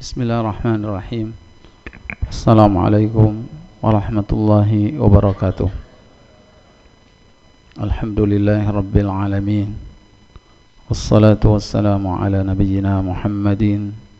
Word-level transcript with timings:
بسم 0.00 0.22
الله 0.22 0.40
الرحمن 0.40 0.80
الرحيم 0.84 1.28
السلام 2.28 2.72
عليكم 2.78 3.30
ورحمة 3.82 4.28
الله 4.32 4.70
وبركاته 5.02 5.68
الحمد 7.86 8.20
لله 8.20 8.62
رب 8.70 8.94
العالمين 8.96 9.68
والصلاة 10.88 11.42
والسلام 11.44 12.04
على 12.06 12.38
نبينا 12.42 13.02
محمد 13.02 13.64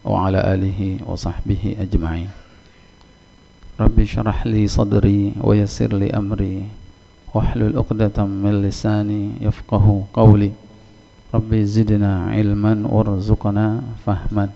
وعلى 0.04 0.41
آله 0.54 0.80
وصحبه 1.06 1.62
أجمعين 1.80 2.30
رب 3.80 3.96
اشرح 4.01 4.46
لي 4.46 4.66
صدري 4.66 5.32
ويسر 5.40 5.90
لي 5.95 6.10
أمري 6.10 6.56
واحلل 7.34 7.79
عقدة 7.79 8.18
من 8.24 8.62
لساني 8.62 9.30
يفقه 9.40 9.87
قولي 10.12 10.52
ربي 11.34 11.60
زدنا 11.65 12.12
علما 12.34 12.74
وارزقنا 12.88 13.66
فهما 14.06 14.48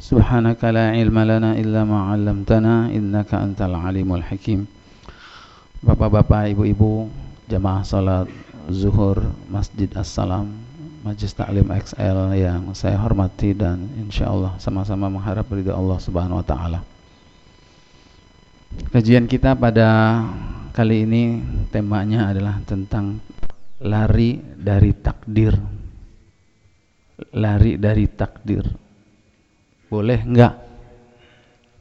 سبحانك 0.00 0.60
لا 0.76 0.92
علم 0.92 1.16
لنا 1.18 1.58
إلا 1.58 1.82
ما 1.88 2.12
علمتنا 2.12 2.94
إنك 2.94 3.30
أنت 3.34 3.60
العليم 3.62 4.08
الحكيم 4.14 4.60
Bapak-bapak, 5.86 6.50
ibu-ibu, 6.50 7.06
jamaah 7.46 7.84
salat 7.84 8.26
zuhur 8.72 9.22
Masjid 9.46 9.86
Assalam, 9.94 10.50
Majlis 11.06 11.36
Taklim 11.36 11.68
XL 11.68 12.34
yang 12.34 12.74
saya 12.74 12.98
hormati 12.98 13.54
dan 13.54 13.86
insya 13.94 14.32
Allah 14.32 14.58
sama-sama 14.58 15.06
mengharap 15.06 15.46
ridha 15.52 15.76
Allah 15.76 16.00
Subhanahu 16.02 16.42
Wa 16.42 16.46
Taala. 16.48 16.80
Kajian 18.90 19.30
kita 19.30 19.54
pada 19.54 20.24
kali 20.74 21.06
ini 21.06 21.44
temanya 21.70 22.34
adalah 22.34 22.58
tentang 22.66 23.22
lari 23.84 24.42
dari 24.58 24.90
takdir. 24.96 25.54
Lari 27.36 27.78
dari 27.78 28.04
takdir. 28.10 28.79
Boleh 29.91 30.23
enggak 30.23 30.55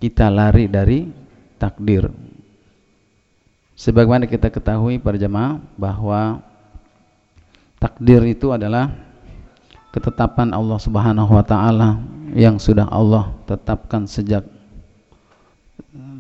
kita 0.03 0.27
lari 0.27 0.67
dari 0.67 1.07
takdir? 1.63 2.11
Sebagaimana 3.79 4.27
kita 4.27 4.51
ketahui 4.51 4.99
para 4.99 5.15
jemaah 5.15 5.63
bahwa 5.79 6.43
takdir 7.79 8.19
itu 8.27 8.51
adalah 8.51 8.91
ketetapan 9.95 10.51
Allah 10.51 10.79
Subhanahu 10.83 11.31
wa 11.31 11.45
taala 11.47 12.03
yang 12.35 12.59
sudah 12.59 12.91
Allah 12.91 13.31
tetapkan 13.47 14.11
sejak 14.11 14.43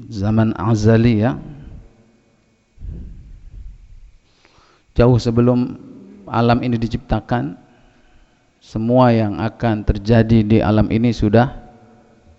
zaman 0.06 0.55
azali 0.55 1.27
ya. 1.27 1.34
Jauh 4.94 5.18
sebelum 5.18 5.74
alam 6.30 6.62
ini 6.62 6.78
diciptakan 6.78 7.58
semua 8.62 9.11
yang 9.11 9.42
akan 9.42 9.83
terjadi 9.83 10.38
di 10.46 10.58
alam 10.62 10.86
ini 10.86 11.11
sudah 11.11 11.69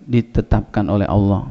ditetapkan 0.06 0.86
oleh 0.90 1.08
Allah. 1.08 1.50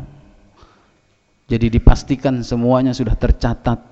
Jadi 1.50 1.66
dipastikan 1.66 2.42
semuanya 2.46 2.94
sudah 2.94 3.18
tercatat. 3.18 3.82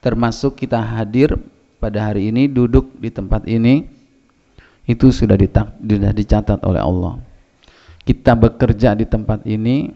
Termasuk 0.00 0.58
kita 0.58 0.80
hadir 0.80 1.38
pada 1.78 2.10
hari 2.10 2.32
ini 2.32 2.50
duduk 2.50 2.96
di 2.98 3.12
tempat 3.12 3.46
ini 3.46 3.86
itu 4.88 5.14
sudah 5.14 5.38
dicatat 6.14 6.64
oleh 6.66 6.82
Allah. 6.82 7.20
Kita 8.02 8.34
bekerja 8.34 8.96
di 8.96 9.06
tempat 9.06 9.46
ini 9.46 9.92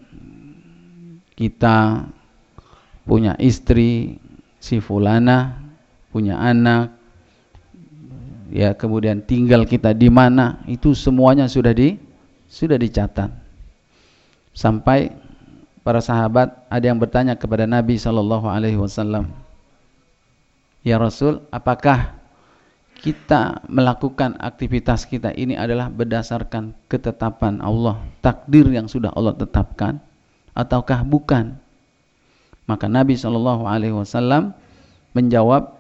kita 1.34 2.06
punya 3.03 3.34
istri 3.43 4.22
si 4.62 4.78
fulana, 4.78 5.59
punya 6.15 6.39
anak 6.39 6.95
ya 8.55 8.71
kemudian 8.71 9.19
tinggal 9.27 9.66
kita 9.66 9.91
di 9.91 10.06
mana 10.06 10.62
itu 10.71 10.95
semuanya 10.95 11.51
sudah 11.51 11.75
di 11.75 11.99
sudah 12.49 12.78
dicatat. 12.78 13.31
Sampai 14.55 15.10
para 15.84 16.00
sahabat 16.00 16.65
ada 16.72 16.84
yang 16.88 16.97
bertanya 16.97 17.37
kepada 17.37 17.69
Nabi 17.69 18.00
Shallallahu 18.00 18.49
Alaihi 18.49 18.81
Wasallam 18.81 19.28
ya 20.81 20.97
Rasul 20.97 21.44
apakah 21.53 22.16
kita 23.04 23.60
melakukan 23.69 24.41
aktivitas 24.41 25.04
kita 25.04 25.37
ini 25.37 25.60
adalah 25.60 25.93
berdasarkan 25.93 26.72
ketetapan 26.88 27.60
Allah 27.60 28.00
takdir 28.25 28.65
yang 28.72 28.88
sudah 28.88 29.12
Allah 29.12 29.37
tetapkan 29.37 30.00
ataukah 30.56 31.04
bukan? 31.04 31.60
Maka 32.65 32.88
Nabi 32.88 33.12
Shallallahu 33.12 33.69
Alaihi 33.69 33.93
Wasallam 33.93 34.56
menjawab 35.12 35.77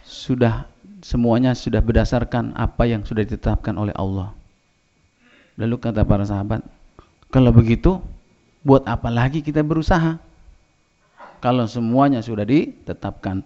sudah 0.00 0.64
semuanya 1.04 1.52
sudah 1.52 1.84
berdasarkan 1.84 2.56
apa 2.56 2.88
yang 2.88 3.04
sudah 3.04 3.20
ditetapkan 3.20 3.76
oleh 3.76 3.92
Allah 4.00 4.32
lalu 5.62 5.78
kata 5.78 6.02
para 6.02 6.26
sahabat 6.26 6.66
kalau 7.32 7.48
begitu, 7.48 7.96
buat 8.60 8.84
apa 8.84 9.08
lagi 9.08 9.40
kita 9.40 9.64
berusaha? 9.64 10.20
Kalau 11.40 11.64
semuanya 11.64 12.20
sudah 12.20 12.44
ditetapkan. 12.44 13.40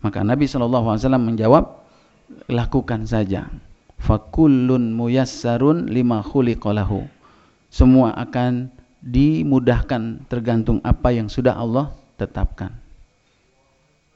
Maka 0.00 0.24
Nabi 0.24 0.48
SAW 0.48 0.96
menjawab, 1.20 1.84
lakukan 2.48 3.04
saja. 3.04 3.52
Fakullun 4.00 4.96
muyassarun 4.96 5.92
lima 5.92 6.24
khuliqalahu. 6.24 7.04
Semua 7.68 8.16
akan 8.16 8.72
dimudahkan 9.04 10.24
tergantung 10.32 10.80
apa 10.80 11.12
yang 11.12 11.28
sudah 11.28 11.60
Allah 11.60 11.92
tetapkan. 12.16 12.72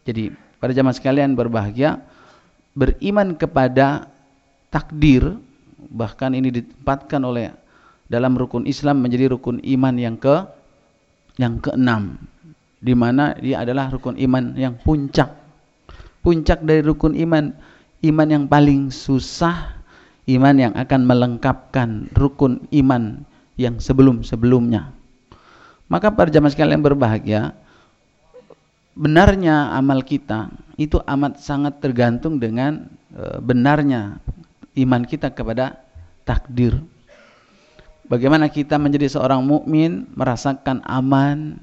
Jadi 0.09 0.33
pada 0.56 0.72
zaman 0.72 0.97
sekalian 0.97 1.37
berbahagia, 1.37 2.00
beriman 2.72 3.37
kepada 3.37 4.09
takdir, 4.72 5.37
bahkan 5.91 6.33
ini 6.33 6.55
ditempatkan 6.55 7.21
oleh 7.27 7.51
dalam 8.06 8.39
rukun 8.39 8.67
Islam 8.67 9.03
menjadi 9.03 9.34
rukun 9.34 9.59
iman 9.62 9.95
yang 9.99 10.17
ke 10.17 10.47
yang 11.39 11.59
keenam 11.59 12.19
di 12.81 12.97
mana 12.97 13.37
dia 13.37 13.62
adalah 13.62 13.93
rukun 13.93 14.17
iman 14.17 14.56
yang 14.56 14.78
puncak. 14.81 15.28
Puncak 16.25 16.65
dari 16.65 16.81
rukun 16.81 17.17
iman 17.17 17.53
iman 18.01 18.28
yang 18.28 18.45
paling 18.49 18.89
susah 18.89 19.77
iman 20.28 20.56
yang 20.56 20.73
akan 20.73 21.01
melengkapkan 21.05 22.09
rukun 22.17 22.65
iman 22.72 23.25
yang 23.61 23.77
sebelum-sebelumnya. 23.77 24.93
Maka 25.91 26.09
para 26.15 26.33
jamaah 26.33 26.53
sekalian 26.55 26.81
berbahagia 26.81 27.53
benarnya 28.95 29.75
amal 29.75 30.05
kita 30.05 30.49
itu 30.81 31.01
amat 31.03 31.41
sangat 31.43 31.83
tergantung 31.83 32.39
dengan 32.39 32.89
e, 33.12 33.43
benarnya 33.43 34.22
iman 34.77 35.03
kita 35.03 35.33
kepada 35.35 35.81
takdir 36.23 36.79
Bagaimana 38.11 38.51
kita 38.51 38.75
menjadi 38.75 39.07
seorang 39.07 39.39
mukmin 39.39 40.03
merasakan 40.19 40.83
aman 40.83 41.63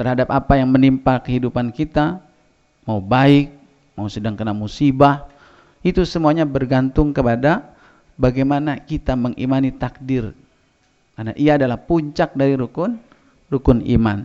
terhadap 0.00 0.32
apa 0.32 0.56
yang 0.56 0.72
menimpa 0.72 1.20
kehidupan 1.20 1.76
kita, 1.76 2.24
mau 2.88 3.04
baik, 3.04 3.52
mau 3.92 4.08
sedang 4.08 4.32
kena 4.32 4.56
musibah, 4.56 5.28
itu 5.84 6.08
semuanya 6.08 6.48
bergantung 6.48 7.12
kepada 7.12 7.68
bagaimana 8.16 8.80
kita 8.80 9.12
mengimani 9.12 9.68
takdir. 9.68 10.32
Karena 11.12 11.36
ia 11.36 11.60
adalah 11.60 11.76
puncak 11.76 12.32
dari 12.32 12.56
rukun 12.56 12.96
rukun 13.52 13.84
iman. 13.92 14.24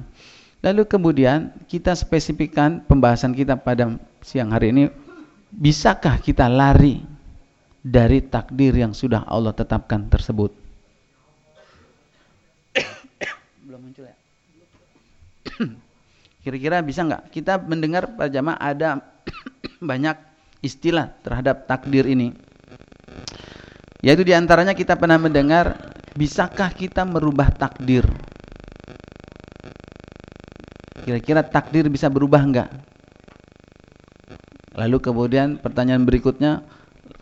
Lalu 0.63 0.87
kemudian 0.87 1.51
kita 1.67 1.91
spesifikkan 1.91 2.87
pembahasan 2.87 3.35
kita 3.35 3.59
pada 3.59 3.99
siang 4.23 4.55
hari 4.55 4.71
ini, 4.71 4.87
bisakah 5.51 6.23
kita 6.23 6.47
lari 6.47 7.03
dari 7.83 8.23
takdir 8.23 8.71
yang 8.71 8.95
sudah 8.95 9.27
Allah 9.27 9.51
tetapkan 9.51 10.07
tersebut? 10.07 10.55
Kira-kira 16.43 16.79
bisa 16.79 17.03
nggak? 17.03 17.29
Kita 17.29 17.59
mendengar 17.59 18.07
pada 18.15 18.31
jamaah 18.31 18.59
ada 18.59 19.03
banyak 19.91 20.15
istilah 20.63 21.11
terhadap 21.21 21.67
takdir 21.67 22.07
ini. 22.07 22.31
Yaitu 24.03 24.23
di 24.27 24.35
antaranya 24.35 24.75
kita 24.75 24.99
pernah 24.99 25.15
mendengar, 25.15 25.95
bisakah 26.15 26.71
kita 26.75 27.07
merubah 27.07 27.51
takdir? 27.51 28.03
Kira-kira 31.03 31.43
takdir 31.43 31.87
bisa 31.91 32.07
berubah 32.07 32.43
enggak? 32.43 32.69
Lalu 34.75 34.97
kemudian 34.99 35.59
pertanyaan 35.59 36.03
berikutnya, 36.03 36.63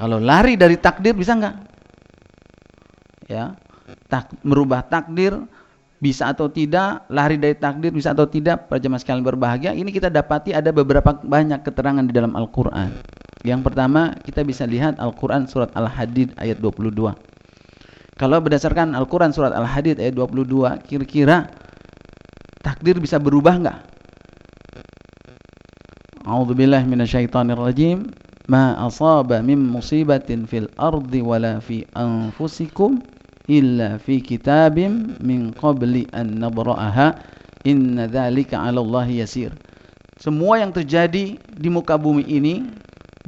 kalau 0.02 0.18
lari 0.18 0.58
dari 0.58 0.82
takdir 0.82 1.14
bisa 1.14 1.38
enggak? 1.38 1.62
Ya, 3.30 3.54
tak, 4.10 4.34
merubah 4.42 4.82
takdir 4.82 5.46
bisa 6.02 6.34
atau 6.34 6.50
tidak, 6.50 7.06
lari 7.14 7.38
dari 7.38 7.54
takdir 7.54 7.94
bisa 7.94 8.18
atau 8.18 8.26
tidak, 8.26 8.66
para 8.66 8.82
jemaah 8.82 8.98
sekalian 8.98 9.22
berbahagia, 9.22 9.78
ini 9.78 9.94
kita 9.94 10.10
dapati 10.10 10.58
ada 10.58 10.74
beberapa 10.74 11.22
banyak 11.22 11.62
keterangan 11.62 12.02
di 12.02 12.10
dalam 12.18 12.34
Al-Quran. 12.34 12.98
Yang 13.46 13.62
pertama, 13.62 14.18
kita 14.26 14.42
bisa 14.42 14.66
lihat 14.66 14.98
Al-Quran 14.98 15.46
surat 15.46 15.70
Al-Hadid 15.78 16.34
ayat 16.42 16.58
22. 16.58 17.14
Kalau 18.18 18.38
berdasarkan 18.42 18.98
Al-Quran 18.98 19.30
surat 19.30 19.54
Al-Hadid 19.54 20.02
ayat 20.02 20.18
22, 20.18 20.82
kira-kira 20.90 21.46
takdir 22.66 22.98
bisa 22.98 23.22
berubah 23.22 23.54
enggak? 23.62 23.80
A'udzubillahi 26.26 26.90
minasyaitonirrajim. 26.90 28.21
Ma 28.50 28.74
asaba 28.82 29.44
min 29.46 29.60
musibatin 29.60 30.50
fil 30.50 30.70
ardi 30.80 31.22
wala 31.22 31.62
fi 31.62 31.86
anfusikum 31.94 33.02
illa 33.46 34.00
fi 34.00 34.22
kitabim 34.24 35.18
min 35.22 35.52
qabli 35.54 36.08
an 36.16 36.40
nabra'aha. 36.40 37.18
Inna 37.62 38.10
dzalika 38.10 38.58
'ala 38.58 38.82
Allah 38.82 39.06
yasir. 39.22 39.54
Semua 40.18 40.58
yang 40.58 40.74
terjadi 40.74 41.38
di 41.38 41.70
muka 41.70 41.98
bumi 41.98 42.26
ini 42.26 42.66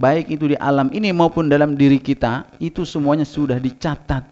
baik 0.02 0.34
itu 0.34 0.50
di 0.50 0.58
alam 0.58 0.90
ini 0.90 1.14
maupun 1.14 1.50
dalam 1.50 1.78
diri 1.78 2.02
kita 2.02 2.50
itu 2.58 2.82
semuanya 2.82 3.26
sudah 3.26 3.62
dicatat 3.62 4.26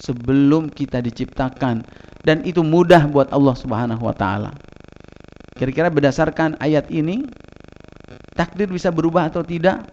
sebelum 0.00 0.68
kita 0.68 1.00
diciptakan. 1.00 1.84
Dan 2.24 2.40
itu 2.44 2.64
mudah 2.64 3.04
buat 3.08 3.28
Allah 3.32 3.52
Subhanahu 3.52 4.00
wa 4.00 4.16
taala. 4.16 4.52
Kira-kira 5.54 5.92
berdasarkan 5.92 6.56
ayat 6.58 6.88
ini 6.88 7.24
takdir 8.34 8.68
bisa 8.68 8.90
berubah 8.90 9.30
atau 9.30 9.40
tidak 9.46 9.86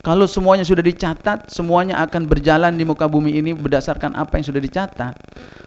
kalau 0.00 0.24
semuanya 0.24 0.64
sudah 0.64 0.80
dicatat 0.80 1.52
semuanya 1.52 2.00
akan 2.00 2.24
berjalan 2.24 2.72
di 2.78 2.88
muka 2.88 3.04
bumi 3.04 3.36
ini 3.36 3.52
berdasarkan 3.52 4.16
apa 4.16 4.40
yang 4.40 4.46
sudah 4.48 4.62
dicatat 4.62 5.14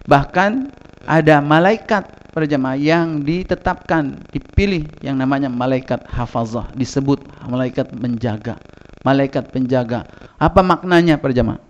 bahkan 0.10 0.74
ada 1.04 1.44
malaikat 1.44 2.24
para 2.34 2.50
jemaah 2.50 2.74
yang 2.74 3.22
ditetapkan, 3.22 4.18
dipilih 4.34 4.90
yang 5.06 5.22
namanya 5.22 5.54
malaikat 5.54 6.02
hafazah, 6.10 6.66
disebut 6.74 7.22
malaikat 7.46 7.94
menjaga. 7.94 8.58
Malaikat 9.06 9.54
penjaga. 9.54 10.10
Apa 10.42 10.66
maknanya 10.66 11.22
para 11.22 11.30
jemaah? 11.30 11.62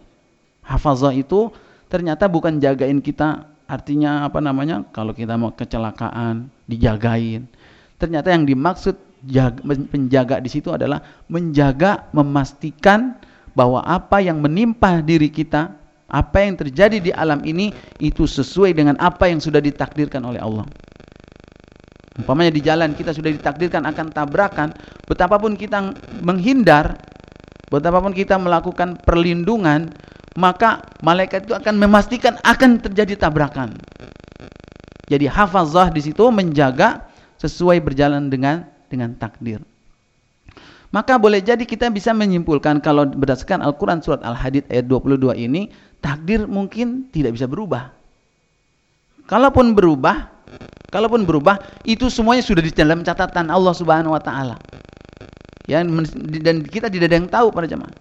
Hafazah 0.63 1.11
itu 1.11 1.51
ternyata 1.91 2.31
bukan 2.31 2.63
jagain 2.63 3.03
kita, 3.03 3.43
artinya 3.67 4.23
apa 4.23 4.39
namanya? 4.39 4.87
Kalau 4.95 5.11
kita 5.11 5.35
mau 5.35 5.51
kecelakaan, 5.51 6.47
dijagain. 6.71 7.43
Ternyata 7.99 8.31
yang 8.31 8.47
dimaksud 8.47 8.95
jaga, 9.23 9.59
penjaga 9.63 10.35
di 10.43 10.49
situ 10.51 10.71
adalah 10.71 10.99
menjaga, 11.31 12.11
memastikan 12.11 13.15
bahwa 13.53 13.85
apa 13.85 14.19
yang 14.19 14.41
menimpa 14.43 14.99
diri 14.99 15.29
kita 15.29 15.83
apa 16.13 16.45
yang 16.45 16.53
terjadi 16.53 16.97
di 17.01 17.09
alam 17.09 17.41
ini 17.41 17.73
itu 17.97 18.29
sesuai 18.29 18.77
dengan 18.77 18.93
apa 19.01 19.25
yang 19.25 19.41
sudah 19.41 19.57
ditakdirkan 19.57 20.21
oleh 20.21 20.37
Allah. 20.37 20.69
Umpamanya 22.21 22.53
di 22.53 22.61
jalan 22.61 22.93
kita 22.93 23.09
sudah 23.09 23.33
ditakdirkan 23.33 23.89
akan 23.89 24.13
tabrakan, 24.13 24.69
betapapun 25.09 25.57
kita 25.57 25.81
menghindar, 26.21 27.01
betapapun 27.73 28.13
kita 28.13 28.37
melakukan 28.37 29.01
perlindungan, 29.01 29.89
maka 30.37 30.85
malaikat 31.01 31.49
itu 31.49 31.57
akan 31.57 31.81
memastikan 31.81 32.37
akan 32.45 32.77
terjadi 32.77 33.17
tabrakan. 33.17 33.73
Jadi 35.09 35.25
hafazah 35.25 35.89
di 35.89 36.05
situ 36.05 36.29
menjaga 36.29 37.09
sesuai 37.41 37.81
berjalan 37.81 38.29
dengan 38.29 38.69
dengan 38.93 39.17
takdir. 39.17 39.65
Maka 40.93 41.17
boleh 41.17 41.41
jadi 41.41 41.65
kita 41.65 41.89
bisa 41.89 42.13
menyimpulkan 42.13 42.77
kalau 42.77 43.09
berdasarkan 43.09 43.65
Al-Quran 43.65 44.05
surat 44.05 44.21
Al-Hadid 44.21 44.69
ayat 44.69 44.85
22 44.85 45.33
ini, 45.41 45.73
takdir 46.05 46.45
mungkin 46.45 47.09
tidak 47.09 47.33
bisa 47.33 47.49
berubah. 47.49 47.89
Kalaupun 49.25 49.73
berubah, 49.73 50.29
kalaupun 50.93 51.25
berubah, 51.25 51.57
itu 51.89 52.13
semuanya 52.13 52.45
sudah 52.45 52.61
di 52.61 52.69
dalam 52.69 53.01
catatan 53.01 53.49
Allah 53.49 53.73
Subhanahu 53.73 54.13
wa 54.13 54.21
taala. 54.21 54.61
Ya, 55.65 55.81
dan 56.45 56.61
kita 56.61 56.93
tidak 56.93 57.09
ada 57.09 57.17
yang 57.17 57.29
tahu 57.31 57.49
pada 57.49 57.65
jemaah. 57.65 57.93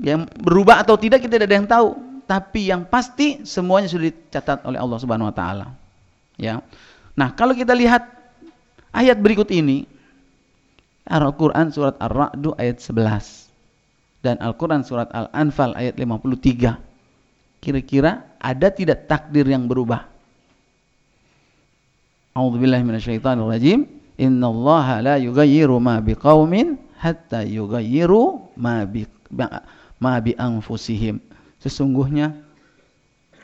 Yang 0.00 0.24
berubah 0.40 0.80
atau 0.80 0.96
tidak 0.96 1.20
kita 1.20 1.36
tidak 1.36 1.52
ada 1.52 1.56
yang 1.60 1.68
tahu, 1.68 1.88
tapi 2.24 2.72
yang 2.72 2.88
pasti 2.88 3.44
semuanya 3.44 3.92
sudah 3.92 4.08
dicatat 4.08 4.64
oleh 4.64 4.80
Allah 4.80 4.96
Subhanahu 4.96 5.28
wa 5.28 5.36
taala. 5.36 5.66
Ya. 6.40 6.64
Nah, 7.12 7.36
kalau 7.36 7.52
kita 7.52 7.76
lihat 7.76 8.19
ayat 8.94 9.18
berikut 9.22 9.50
ini, 9.54 9.86
Al-Quran 11.10 11.74
surat 11.74 11.98
Ar-Ra'du 11.98 12.54
ayat 12.54 12.78
11 12.78 13.50
dan 14.22 14.38
Al-Quran 14.38 14.86
surat 14.86 15.10
Al-Anfal 15.10 15.74
ayat 15.74 15.98
53 15.98 16.78
kira-kira 17.58 18.22
ada 18.38 18.68
tidak 18.70 19.10
takdir 19.10 19.42
yang 19.48 19.66
berubah? 19.66 20.06
A'udzubillahi 22.38 22.86
minasyaitonirrajim 22.86 23.90
innallaha 24.22 25.02
la 25.02 25.14
yughayyiru 25.18 25.82
ma 25.82 25.98
biqaumin 25.98 26.78
hatta 27.02 27.42
yughayyiru 27.42 28.54
ma 28.54 28.86
bi 28.86 29.02
ma 29.98 30.14
bi 30.22 30.38
anfusihim 30.38 31.18
sesungguhnya 31.58 32.38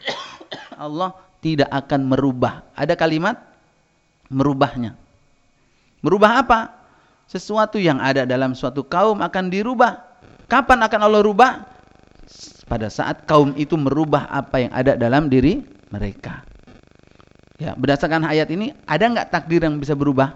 Allah 0.86 1.18
tidak 1.42 1.66
akan 1.74 2.14
merubah. 2.14 2.62
Ada 2.78 2.94
kalimat? 2.94 3.42
Merubahnya 4.30 4.94
merubah 6.00 6.42
apa 6.42 6.60
sesuatu 7.26 7.76
yang 7.76 7.98
ada 7.98 8.24
dalam 8.24 8.54
suatu 8.54 8.86
kaum 8.86 9.20
akan 9.20 9.50
dirubah. 9.50 10.02
Kapan 10.46 10.86
akan 10.86 11.00
Allah 11.02 11.22
rubah? 11.26 11.52
Pada 12.66 12.90
saat 12.90 13.26
kaum 13.26 13.54
itu 13.54 13.74
merubah 13.78 14.26
apa 14.30 14.62
yang 14.62 14.72
ada 14.74 14.98
dalam 14.98 15.30
diri 15.30 15.62
mereka. 15.90 16.42
Ya, 17.56 17.72
berdasarkan 17.74 18.26
ayat 18.26 18.50
ini, 18.52 18.74
ada 18.84 19.06
nggak 19.06 19.30
takdir 19.32 19.62
yang 19.62 19.78
bisa 19.78 19.96
berubah? 19.96 20.34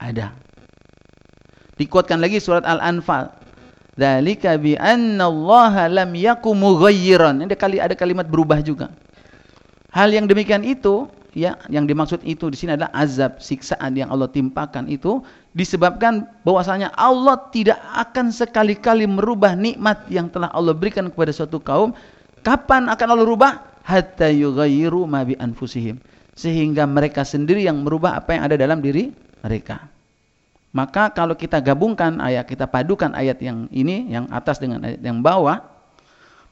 Ada. 0.00 0.32
Dikuatkan 1.80 2.20
lagi 2.20 2.40
surat 2.40 2.64
Al-Anfal. 2.64 3.32
Dzalika 3.96 4.56
bi 4.56 4.78
anna 4.80 5.28
Allah 5.28 5.90
lam 5.90 6.12
yakum 6.16 6.56
mughayyiran. 6.56 7.40
Ini 7.40 7.52
ada 7.52 7.56
kali 7.56 7.76
ada 7.82 7.94
kalimat 7.96 8.24
berubah 8.24 8.60
juga. 8.64 8.88
Hal 9.90 10.14
yang 10.14 10.30
demikian 10.30 10.62
itu 10.62 11.10
ya 11.34 11.58
yang 11.70 11.86
dimaksud 11.86 12.22
itu 12.26 12.50
di 12.50 12.56
sini 12.58 12.74
adalah 12.74 12.90
azab 12.94 13.38
siksaan 13.38 13.94
yang 13.94 14.10
Allah 14.10 14.26
timpakan 14.26 14.90
itu 14.90 15.22
disebabkan 15.54 16.26
bahwasanya 16.46 16.94
Allah 16.94 17.38
tidak 17.50 17.78
akan 17.94 18.30
sekali-kali 18.30 19.06
merubah 19.06 19.54
nikmat 19.54 20.06
yang 20.10 20.30
telah 20.30 20.50
Allah 20.54 20.74
berikan 20.74 21.10
kepada 21.10 21.34
suatu 21.34 21.58
kaum. 21.58 21.94
Kapan 22.40 22.88
akan 22.88 23.08
Allah 23.14 23.26
rubah? 23.26 23.52
Hatta 23.84 24.30
yughayyiru 24.30 25.04
ma 25.04 25.26
bi 25.26 25.36
anfusihim. 25.36 25.98
Sehingga 26.38 26.88
mereka 26.88 27.26
sendiri 27.26 27.66
yang 27.66 27.82
merubah 27.84 28.16
apa 28.16 28.38
yang 28.38 28.42
ada 28.48 28.56
dalam 28.56 28.80
diri 28.80 29.12
mereka. 29.44 29.90
Maka 30.70 31.10
kalau 31.10 31.34
kita 31.34 31.58
gabungkan 31.58 32.22
ayat 32.22 32.46
kita 32.46 32.70
padukan 32.70 33.10
ayat 33.10 33.42
yang 33.42 33.66
ini 33.74 34.06
yang 34.06 34.30
atas 34.30 34.62
dengan 34.62 34.86
ayat 34.86 35.02
yang 35.02 35.18
bawah 35.18 35.58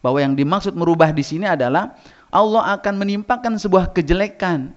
bahwa 0.03 0.19
yang 0.19 0.35
dimaksud 0.35 0.75
merubah 0.75 1.15
di 1.15 1.23
sini 1.23 1.47
adalah 1.47 1.95
Allah 2.29 2.77
akan 2.77 2.95
menimpakan 3.01 3.57
sebuah 3.57 3.93
kejelekan 3.97 4.77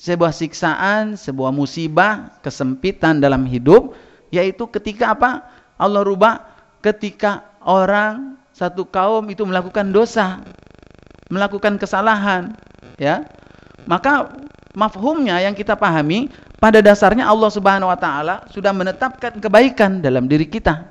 sebuah 0.00 0.32
siksaan, 0.32 1.14
sebuah 1.14 1.52
musibah, 1.52 2.32
kesempitan 2.40 3.20
dalam 3.20 3.44
hidup, 3.44 3.92
yaitu 4.32 4.64
ketika 4.72 5.12
apa? 5.12 5.44
Allah 5.76 6.00
rubah 6.00 6.40
ketika 6.80 7.44
orang 7.60 8.40
satu 8.56 8.88
kaum 8.88 9.28
itu 9.28 9.44
melakukan 9.44 9.92
dosa, 9.92 10.40
melakukan 11.28 11.76
kesalahan, 11.76 12.56
ya. 12.96 13.28
Maka 13.84 14.32
mafhumnya 14.72 15.36
yang 15.44 15.52
kita 15.52 15.76
pahami 15.76 16.32
pada 16.56 16.80
dasarnya 16.80 17.28
Allah 17.28 17.52
Subhanahu 17.52 17.92
wa 17.92 17.98
taala 18.00 18.48
sudah 18.48 18.72
menetapkan 18.72 19.36
kebaikan 19.36 20.00
dalam 20.00 20.24
diri 20.24 20.48
kita. 20.48 20.88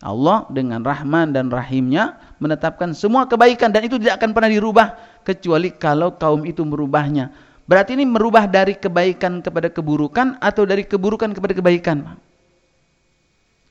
Allah 0.00 0.48
dengan 0.52 0.84
Rahman 0.84 1.32
dan 1.32 1.48
Rahimnya 1.52 2.16
menetapkan 2.40 2.96
semua 2.96 3.28
kebaikan 3.28 3.70
dan 3.70 3.84
itu 3.86 4.00
tidak 4.00 4.18
akan 4.18 4.32
pernah 4.32 4.50
dirubah 4.50 4.88
kecuali 5.22 5.70
kalau 5.76 6.16
kaum 6.16 6.48
itu 6.48 6.64
merubahnya 6.64 7.30
Berarti 7.70 7.94
ini 7.94 8.02
merubah 8.02 8.50
dari 8.50 8.74
kebaikan 8.74 9.38
kepada 9.46 9.70
keburukan 9.70 10.42
atau 10.42 10.66
dari 10.66 10.82
keburukan 10.82 11.30
kepada 11.30 11.54
kebaikan. 11.54 12.18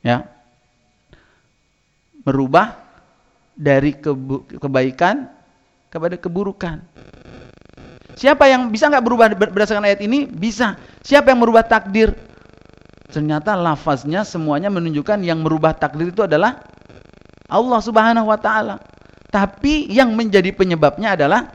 Ya. 0.00 0.24
Merubah 2.24 2.80
dari 3.52 3.92
kebaikan 4.56 5.28
kepada 5.92 6.16
keburukan. 6.16 6.80
Siapa 8.16 8.48
yang 8.48 8.72
bisa 8.72 8.88
nggak 8.88 9.04
berubah 9.04 9.36
berdasarkan 9.36 9.84
ayat 9.84 10.00
ini? 10.00 10.24
Bisa. 10.24 10.80
Siapa 11.04 11.36
yang 11.36 11.44
merubah 11.44 11.68
takdir? 11.68 12.16
Ternyata 13.12 13.52
lafaznya 13.52 14.24
semuanya 14.24 14.72
menunjukkan 14.72 15.20
yang 15.20 15.44
merubah 15.44 15.76
takdir 15.76 16.08
itu 16.08 16.24
adalah 16.24 16.64
Allah 17.50 17.80
Subhanahu 17.82 18.30
wa 18.30 18.38
taala. 18.38 18.78
Tapi 19.30 19.90
yang 19.90 20.14
menjadi 20.14 20.50
penyebabnya 20.54 21.14
adalah 21.18 21.50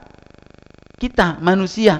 kita 0.99 1.39
manusia. 1.43 1.99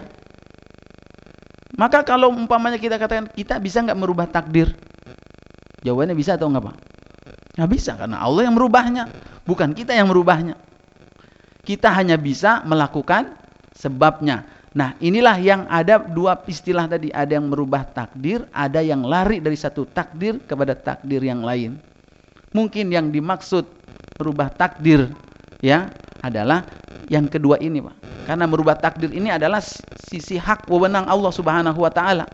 Maka 1.76 2.08
kalau 2.08 2.32
umpamanya 2.32 2.80
kita 2.80 2.96
katakan 2.96 3.28
kita 3.28 3.60
bisa 3.60 3.84
nggak 3.84 4.00
merubah 4.00 4.28
takdir? 4.32 4.72
Jawabannya 5.84 6.16
bisa 6.16 6.40
atau 6.40 6.48
enggak 6.48 6.72
Pak? 6.72 6.78
Nggak 7.60 7.70
bisa 7.72 7.92
karena 8.00 8.18
Allah 8.24 8.42
yang 8.48 8.56
merubahnya, 8.56 9.04
bukan 9.44 9.76
kita 9.76 9.92
yang 9.92 10.08
merubahnya. 10.08 10.56
Kita 11.68 11.92
hanya 11.92 12.16
bisa 12.16 12.64
melakukan 12.64 13.36
sebabnya. 13.76 14.48
Nah 14.76 14.96
inilah 15.04 15.36
yang 15.40 15.68
ada 15.68 16.00
dua 16.00 16.40
istilah 16.48 16.88
tadi, 16.88 17.12
ada 17.12 17.36
yang 17.36 17.52
merubah 17.52 17.84
takdir, 17.84 18.48
ada 18.56 18.80
yang 18.80 19.04
lari 19.04 19.44
dari 19.44 19.60
satu 19.60 19.84
takdir 19.84 20.40
kepada 20.48 20.76
takdir 20.76 21.20
yang 21.20 21.44
lain. 21.44 21.76
Mungkin 22.56 22.88
yang 22.88 23.12
dimaksud 23.12 23.75
merubah 24.16 24.48
takdir 24.52 25.12
ya 25.60 25.92
adalah 26.24 26.64
yang 27.12 27.30
kedua 27.30 27.62
ini 27.62 27.84
Pak. 27.84 27.96
Karena 28.26 28.50
merubah 28.50 28.74
takdir 28.74 29.14
ini 29.14 29.30
adalah 29.30 29.62
sisi 30.10 30.42
hak 30.42 30.66
wewenang 30.66 31.06
Allah 31.06 31.30
Subhanahu 31.30 31.78
wa 31.78 31.92
taala. 31.94 32.26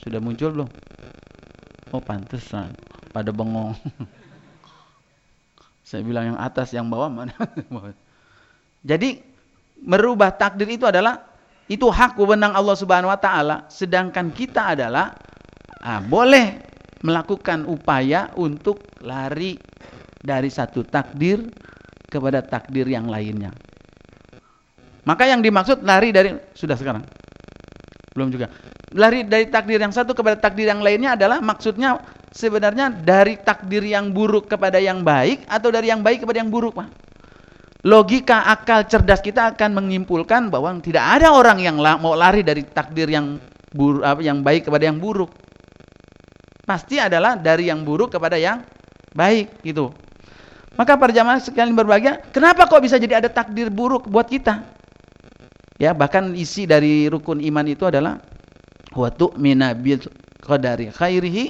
Sudah 0.00 0.22
muncul 0.22 0.48
belum? 0.54 0.68
Oh 1.92 2.00
pantesan 2.00 2.72
pada 3.12 3.28
bengong. 3.34 3.76
Saya 5.86 6.02
bilang 6.02 6.34
yang 6.34 6.38
atas, 6.40 6.74
yang 6.74 6.88
bawah 6.88 7.12
mana? 7.12 7.36
Jadi 8.90 9.22
merubah 9.82 10.34
takdir 10.34 10.66
itu 10.66 10.88
adalah 10.88 11.36
itu 11.66 11.86
hak 11.90 12.14
wewenang 12.16 12.54
Allah 12.54 12.78
Subhanahu 12.78 13.10
wa 13.10 13.18
taala, 13.18 13.66
sedangkan 13.66 14.30
kita 14.30 14.78
adalah 14.78 15.18
ah, 15.82 15.98
boleh 15.98 16.62
melakukan 17.04 17.68
upaya 17.68 18.32
untuk 18.38 18.80
lari 19.04 19.58
dari 20.16 20.48
satu 20.48 20.86
takdir 20.86 21.44
kepada 22.08 22.40
takdir 22.40 22.88
yang 22.88 23.10
lainnya. 23.10 23.52
Maka 25.06 25.28
yang 25.28 25.44
dimaksud 25.44 25.86
lari 25.86 26.10
dari 26.10 26.34
sudah 26.56 26.74
sekarang. 26.74 27.04
Belum 28.16 28.32
juga. 28.32 28.50
Lari 28.96 29.22
dari 29.28 29.46
takdir 29.46 29.78
yang 29.78 29.92
satu 29.92 30.16
kepada 30.16 30.40
takdir 30.40 30.66
yang 30.72 30.80
lainnya 30.80 31.14
adalah 31.14 31.38
maksudnya 31.38 32.00
sebenarnya 32.32 32.90
dari 32.90 33.38
takdir 33.38 33.84
yang 33.86 34.10
buruk 34.10 34.50
kepada 34.50 34.82
yang 34.82 35.06
baik 35.06 35.46
atau 35.46 35.68
dari 35.70 35.92
yang 35.92 36.02
baik 36.02 36.24
kepada 36.26 36.42
yang 36.42 36.50
buruk, 36.50 36.80
Pak. 36.80 36.88
Logika 37.86 38.50
akal 38.50 38.82
cerdas 38.90 39.22
kita 39.22 39.54
akan 39.54 39.78
menyimpulkan 39.78 40.50
bahwa 40.50 40.74
tidak 40.82 41.06
ada 41.06 41.30
orang 41.30 41.62
yang 41.62 41.78
mau 41.78 42.18
lari 42.18 42.42
dari 42.42 42.66
takdir 42.66 43.06
yang 43.06 43.38
buruk 43.70 44.02
yang 44.18 44.42
baik 44.42 44.66
kepada 44.66 44.90
yang 44.90 44.98
buruk. 44.98 45.30
Pasti 46.66 46.98
adalah 46.98 47.38
dari 47.38 47.70
yang 47.70 47.86
buruk 47.86 48.18
kepada 48.18 48.34
yang 48.34 48.66
baik 49.14 49.62
gitu. 49.62 49.94
Maka 50.76 50.98
para 50.98 51.14
jamaah 51.14 51.40
sekalian 51.40 51.72
berbahagia, 51.72 52.20
kenapa 52.34 52.68
kok 52.68 52.84
bisa 52.84 53.00
jadi 53.00 53.22
ada 53.24 53.30
takdir 53.32 53.72
buruk 53.72 54.10
buat 54.10 54.28
kita? 54.28 54.60
Ya, 55.80 55.96
bahkan 55.96 56.36
isi 56.36 56.68
dari 56.68 57.08
rukun 57.08 57.40
iman 57.40 57.64
itu 57.64 57.88
adalah 57.88 58.20
wa 58.92 59.08
tu'mina 59.08 59.72
bil 59.72 60.04
qadari 60.42 60.92
khairihi 60.92 61.44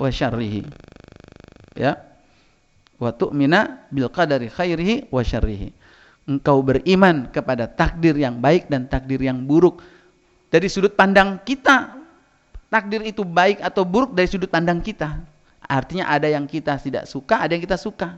wa 0.00 0.08
syarrihi. 0.08 0.62
Ya. 1.76 2.00
Wa 2.96 3.12
tu'mina 3.12 3.90
bil 3.92 4.08
qadari 4.08 4.48
khairihi 4.48 5.12
wa 5.12 5.20
syarrihi. 5.20 5.68
Engkau 6.28 6.62
beriman 6.62 7.28
kepada 7.28 7.66
takdir 7.66 8.14
yang 8.14 8.38
baik 8.38 8.70
dan 8.70 8.86
takdir 8.86 9.18
yang 9.20 9.42
buruk. 9.42 9.82
Dari 10.52 10.68
sudut 10.68 10.94
pandang 10.96 11.40
kita, 11.42 12.01
takdir 12.72 13.04
itu 13.04 13.20
baik 13.20 13.60
atau 13.60 13.84
buruk 13.84 14.16
dari 14.16 14.24
sudut 14.24 14.48
pandang 14.48 14.80
kita. 14.80 15.20
Artinya 15.60 16.08
ada 16.08 16.24
yang 16.24 16.48
kita 16.48 16.80
tidak 16.80 17.04
suka, 17.04 17.44
ada 17.44 17.52
yang 17.52 17.60
kita 17.60 17.76
suka. 17.76 18.16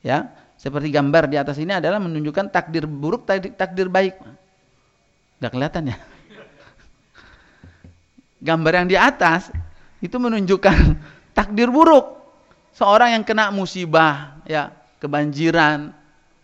Ya, 0.00 0.32
seperti 0.56 0.88
gambar 0.88 1.28
di 1.28 1.36
atas 1.36 1.60
ini 1.60 1.76
adalah 1.76 2.00
menunjukkan 2.00 2.48
takdir 2.48 2.88
buruk, 2.88 3.28
takdir, 3.28 3.92
baik. 3.92 4.16
Gak 5.38 5.52
kelihatan 5.52 5.92
ya? 5.92 5.96
Gambar 8.48 8.72
yang 8.82 8.88
di 8.90 8.96
atas 8.98 9.52
itu 10.02 10.16
menunjukkan 10.18 10.98
takdir 11.38 11.68
buruk 11.70 12.18
seorang 12.74 13.14
yang 13.14 13.22
kena 13.22 13.52
musibah 13.54 14.42
ya 14.48 14.72
kebanjiran 14.98 15.94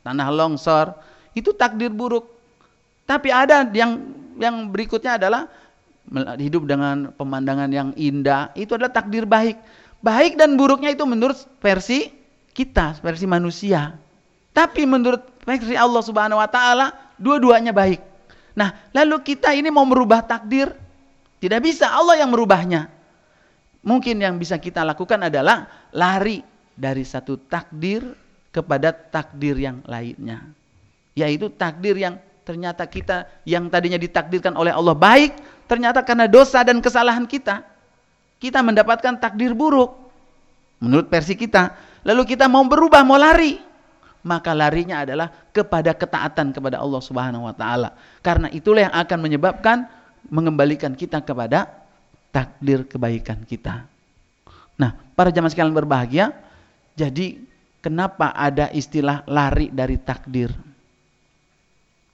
tanah 0.07 0.29
longsor 0.31 0.95
itu 1.35 1.51
takdir 1.57 1.91
buruk 1.91 2.27
tapi 3.03 3.35
ada 3.35 3.67
yang 3.75 3.99
yang 4.39 4.71
berikutnya 4.71 5.19
adalah 5.19 5.51
hidup 6.41 6.65
dengan 6.65 7.13
pemandangan 7.13 7.69
yang 7.69 7.91
indah 7.95 8.53
itu 8.57 8.75
adalah 8.75 8.93
takdir 8.93 9.29
baik. 9.29 9.61
Baik 9.99 10.39
dan 10.39 10.55
buruknya 10.55 10.95
itu 10.95 11.05
menurut 11.05 11.37
versi 11.59 12.09
kita 12.55 12.99
versi 12.99 13.27
manusia. 13.29 13.95
Tapi 14.51 14.83
menurut 14.83 15.23
versi 15.47 15.79
Allah 15.79 16.03
Subhanahu 16.03 16.43
wa 16.43 16.51
taala 16.51 16.91
dua-duanya 17.15 17.71
baik. 17.71 18.03
Nah 18.59 18.75
lalu 18.91 19.23
kita 19.23 19.55
ini 19.55 19.71
mau 19.71 19.87
merubah 19.87 20.27
takdir? 20.27 20.75
Tidak 21.39 21.61
bisa 21.63 21.95
Allah 21.95 22.19
yang 22.19 22.35
merubahnya. 22.35 22.91
Mungkin 23.87 24.19
yang 24.19 24.35
bisa 24.43 24.59
kita 24.59 24.83
lakukan 24.83 25.31
adalah 25.31 25.71
lari 25.95 26.43
dari 26.75 27.07
satu 27.07 27.39
takdir 27.47 28.03
kepada 28.51 28.91
takdir 28.91 29.55
yang 29.55 29.79
lainnya. 29.87 30.43
Yaitu 31.15 31.47
takdir 31.55 31.95
yang 31.95 32.19
ternyata 32.49 32.89
kita 32.89 33.29
yang 33.45 33.69
tadinya 33.69 34.01
ditakdirkan 34.01 34.57
oleh 34.57 34.73
Allah 34.73 34.97
baik, 34.97 35.37
ternyata 35.69 36.01
karena 36.01 36.25
dosa 36.25 36.65
dan 36.65 36.81
kesalahan 36.81 37.29
kita, 37.29 37.61
kita 38.41 38.65
mendapatkan 38.65 39.21
takdir 39.21 39.53
buruk. 39.53 39.93
Menurut 40.81 41.13
versi 41.13 41.37
kita. 41.37 41.77
Lalu 42.09 42.25
kita 42.25 42.49
mau 42.49 42.65
berubah, 42.65 43.05
mau 43.05 43.21
lari. 43.21 43.61
Maka 44.25 44.57
larinya 44.57 45.05
adalah 45.05 45.29
kepada 45.53 45.93
ketaatan 45.93 46.57
kepada 46.57 46.81
Allah 46.81 47.03
Subhanahu 47.05 47.45
wa 47.45 47.53
taala. 47.53 47.93
Karena 48.25 48.49
itulah 48.49 48.89
yang 48.89 48.95
akan 48.97 49.19
menyebabkan 49.21 49.85
mengembalikan 50.33 50.97
kita 50.97 51.21
kepada 51.21 51.69
takdir 52.33 52.89
kebaikan 52.89 53.45
kita. 53.45 53.85
Nah, 54.79 54.97
para 55.13 55.29
jamaah 55.29 55.53
sekalian 55.53 55.75
berbahagia, 55.75 56.33
jadi 56.97 57.43
kenapa 57.85 58.33
ada 58.33 58.73
istilah 58.73 59.27
lari 59.27 59.69
dari 59.69 59.99
takdir? 60.01 60.68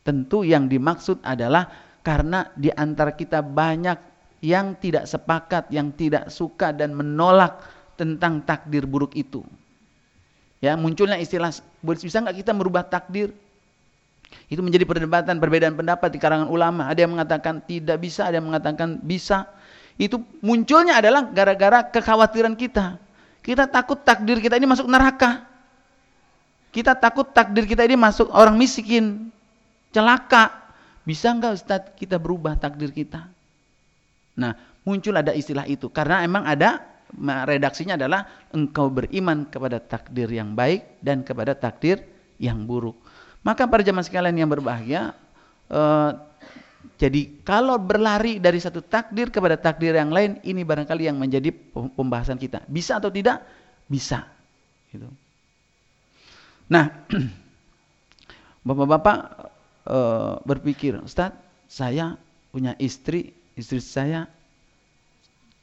Tentu 0.05 0.45
yang 0.45 0.69
dimaksud 0.69 1.25
adalah 1.25 1.73
karena 2.05 2.53
di 2.53 2.69
antara 2.69 3.17
kita 3.17 3.41
banyak 3.41 3.97
yang 4.45 4.77
tidak 4.77 5.09
sepakat, 5.09 5.73
yang 5.73 5.97
tidak 5.97 6.29
suka 6.29 6.77
dan 6.77 6.93
menolak 6.93 7.65
tentang 7.97 8.45
takdir 8.45 8.85
buruk 8.85 9.17
itu. 9.17 9.41
Ya, 10.61 10.77
munculnya 10.77 11.17
istilah 11.17 11.49
bisa 11.81 12.21
nggak 12.21 12.45
kita 12.45 12.53
merubah 12.53 12.85
takdir? 12.85 13.33
Itu 14.53 14.61
menjadi 14.61 14.85
perdebatan, 14.85 15.41
perbedaan 15.41 15.77
pendapat 15.77 16.13
di 16.13 16.21
kalangan 16.21 16.53
ulama. 16.53 16.93
Ada 16.93 17.09
yang 17.09 17.17
mengatakan 17.17 17.65
tidak 17.65 17.97
bisa, 18.05 18.29
ada 18.29 18.37
yang 18.37 18.53
mengatakan 18.53 19.01
bisa 19.01 19.49
itu 19.95 20.19
munculnya 20.43 20.99
adalah 20.99 21.31
gara-gara 21.31 21.87
kekhawatiran 21.87 22.59
kita. 22.59 22.99
Kita 23.45 23.69
takut 23.71 24.03
takdir 24.03 24.43
kita 24.43 24.59
ini 24.59 24.67
masuk 24.67 24.89
neraka. 24.91 25.47
Kita 26.75 26.99
takut 26.99 27.31
takdir 27.31 27.65
kita 27.71 27.87
ini 27.87 27.95
masuk 27.95 28.27
orang 28.35 28.59
miskin, 28.59 29.31
celaka. 29.95 30.75
Bisa 31.07 31.31
enggak 31.31 31.55
Ustaz 31.55 31.83
kita 31.95 32.19
berubah 32.19 32.59
takdir 32.59 32.91
kita? 32.91 33.31
Nah, 34.35 34.53
muncul 34.83 35.15
ada 35.15 35.31
istilah 35.31 35.65
itu 35.71 35.87
karena 35.95 36.27
emang 36.27 36.43
ada 36.43 36.83
redaksinya 37.23 37.95
adalah 37.95 38.51
engkau 38.51 38.91
beriman 38.91 39.47
kepada 39.47 39.79
takdir 39.79 40.27
yang 40.27 40.59
baik 40.59 40.99
dan 40.99 41.23
kepada 41.23 41.55
takdir 41.55 42.03
yang 42.43 42.67
buruk. 42.67 42.99
Maka 43.47 43.69
para 43.69 43.85
jemaah 43.85 44.03
sekalian 44.03 44.35
yang 44.35 44.51
berbahagia, 44.51 45.15
eh, 45.71 46.11
jadi 46.97 47.45
kalau 47.45 47.77
berlari 47.77 48.41
dari 48.41 48.59
satu 48.59 48.81
takdir 48.81 49.29
kepada 49.29 49.61
takdir 49.61 49.95
yang 49.95 50.11
lain, 50.11 50.41
ini 50.43 50.65
barangkali 50.65 51.07
yang 51.07 51.21
menjadi 51.21 51.53
pembahasan 51.95 52.41
kita. 52.41 52.65
Bisa 52.67 52.99
atau 52.99 53.13
tidak? 53.13 53.45
Bisa. 53.87 54.25
Gitu. 54.89 55.07
Nah, 56.73 56.89
bapak-bapak 58.67 59.19
e, 59.85 59.99
berpikir, 60.45 61.01
Ustaz, 61.05 61.33
saya 61.69 62.17
punya 62.51 62.77
istri, 62.81 63.33
istri 63.57 63.81
saya 63.81 64.27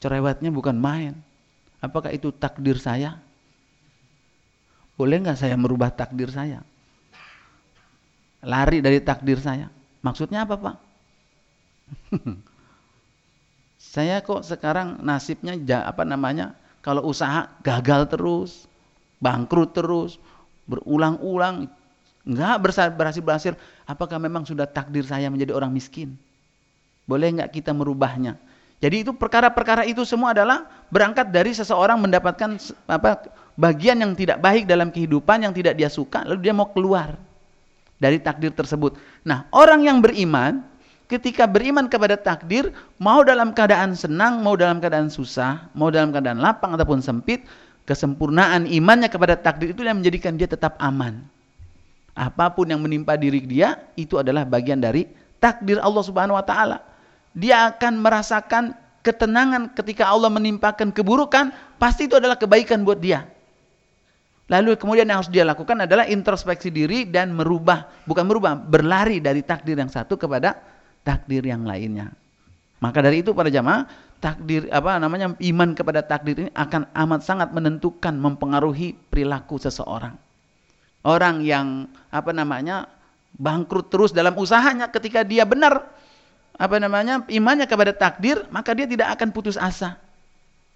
cerewetnya 0.01 0.49
bukan 0.49 0.77
main. 0.77 1.13
Apakah 1.81 2.13
itu 2.13 2.29
takdir 2.33 2.77
saya? 2.77 3.17
Boleh 4.97 5.17
nggak 5.21 5.37
saya 5.37 5.57
merubah 5.57 5.89
takdir 5.89 6.29
saya? 6.29 6.61
Lari 8.41 8.81
dari 8.81 9.01
takdir 9.01 9.37
saya. 9.41 9.69
Maksudnya 10.01 10.45
apa, 10.45 10.57
Pak? 10.57 10.75
saya 13.93 14.21
kok 14.21 14.45
sekarang 14.45 15.01
nasibnya 15.01 15.57
apa 15.83 16.05
namanya 16.05 16.53
kalau 16.85 17.05
usaha 17.09 17.49
gagal 17.65 18.07
terus 18.09 18.51
bangkrut 19.21 19.73
terus 19.73 20.17
berulang-ulang 20.65 21.69
nggak 22.27 22.55
berhasil 22.61 23.21
berhasil 23.23 23.53
apakah 23.89 24.21
memang 24.21 24.45
sudah 24.45 24.69
takdir 24.69 25.01
saya 25.05 25.27
menjadi 25.27 25.57
orang 25.57 25.73
miskin 25.73 26.13
boleh 27.09 27.41
nggak 27.41 27.49
kita 27.49 27.73
merubahnya 27.73 28.37
jadi 28.81 29.05
itu 29.05 29.13
perkara-perkara 29.13 29.85
itu 29.85 30.01
semua 30.05 30.33
adalah 30.33 30.65
berangkat 30.89 31.29
dari 31.29 31.53
seseorang 31.53 32.01
mendapatkan 32.01 32.57
apa 32.89 33.29
bagian 33.57 34.01
yang 34.01 34.13
tidak 34.17 34.41
baik 34.41 34.65
dalam 34.65 34.89
kehidupan 34.89 35.45
yang 35.45 35.53
tidak 35.53 35.77
dia 35.77 35.89
suka 35.89 36.25
lalu 36.25 36.49
dia 36.49 36.53
mau 36.53 36.69
keluar 36.69 37.17
dari 38.01 38.17
takdir 38.17 38.49
tersebut. 38.49 38.97
Nah, 39.21 39.45
orang 39.53 39.85
yang 39.85 40.01
beriman 40.01 40.65
ketika 41.05 41.45
beriman 41.45 41.85
kepada 41.85 42.17
takdir, 42.17 42.73
mau 42.97 43.21
dalam 43.21 43.53
keadaan 43.53 43.93
senang, 43.93 44.41
mau 44.41 44.57
dalam 44.57 44.81
keadaan 44.81 45.13
susah, 45.13 45.69
mau 45.77 45.93
dalam 45.93 46.09
keadaan 46.09 46.41
lapang 46.41 46.73
ataupun 46.73 47.05
sempit, 47.05 47.45
kesempurnaan 47.85 48.65
imannya 48.65 49.07
kepada 49.13 49.37
takdir 49.37 49.77
itu 49.77 49.85
yang 49.85 50.01
menjadikan 50.01 50.33
dia 50.33 50.49
tetap 50.49 50.73
aman. 50.81 51.21
Apa 52.11 52.51
pun 52.51 52.67
yang 52.67 52.83
menimpa 52.83 53.15
diri 53.15 53.39
dia, 53.43 53.87
itu 53.95 54.19
adalah 54.19 54.43
bagian 54.43 54.83
dari 54.83 55.07
takdir 55.39 55.79
Allah 55.79 56.03
Subhanahu 56.03 56.35
wa 56.35 56.45
taala. 56.45 56.83
Dia 57.31 57.71
akan 57.71 58.03
merasakan 58.03 58.75
ketenangan 59.01 59.71
ketika 59.73 60.07
Allah 60.11 60.29
menimpakan 60.29 60.91
keburukan, 60.91 61.49
pasti 61.79 62.05
itu 62.05 62.19
adalah 62.19 62.35
kebaikan 62.35 62.83
buat 62.83 62.99
dia. 62.99 63.25
Lalu 64.51 64.75
kemudian 64.75 65.07
yang 65.07 65.23
harus 65.23 65.31
dia 65.31 65.47
lakukan 65.47 65.87
adalah 65.87 66.03
introspeksi 66.03 66.67
diri 66.75 67.07
dan 67.07 67.31
merubah, 67.31 67.87
bukan 68.03 68.27
merubah, 68.27 68.59
berlari 68.59 69.23
dari 69.23 69.39
takdir 69.47 69.79
yang 69.79 69.87
satu 69.87 70.19
kepada 70.19 70.59
takdir 71.07 71.39
yang 71.47 71.63
lainnya. 71.63 72.11
Maka 72.83 72.99
dari 72.99 73.23
itu 73.23 73.31
para 73.31 73.47
jamaah, 73.47 73.87
takdir 74.19 74.67
apa 74.67 74.99
namanya 74.99 75.39
iman 75.39 75.69
kepada 75.71 76.03
takdir 76.03 76.35
ini 76.35 76.51
akan 76.51 76.89
amat 76.91 77.21
sangat 77.23 77.49
menentukan 77.55 78.11
mempengaruhi 78.11 78.97
perilaku 79.07 79.55
seseorang. 79.55 80.19
Orang 81.01 81.41
yang 81.41 81.89
apa 82.13 82.29
namanya 82.29 82.85
bangkrut 83.41 83.89
terus 83.89 84.13
dalam 84.13 84.37
usahanya 84.37 84.91
ketika 84.93 85.25
dia 85.25 85.47
benar 85.49 85.89
apa 86.61 86.77
namanya 86.77 87.25
imannya 87.25 87.65
kepada 87.65 87.89
takdir, 87.89 88.45
maka 88.53 88.77
dia 88.77 88.85
tidak 88.85 89.17
akan 89.17 89.33
putus 89.33 89.57
asa. 89.57 89.97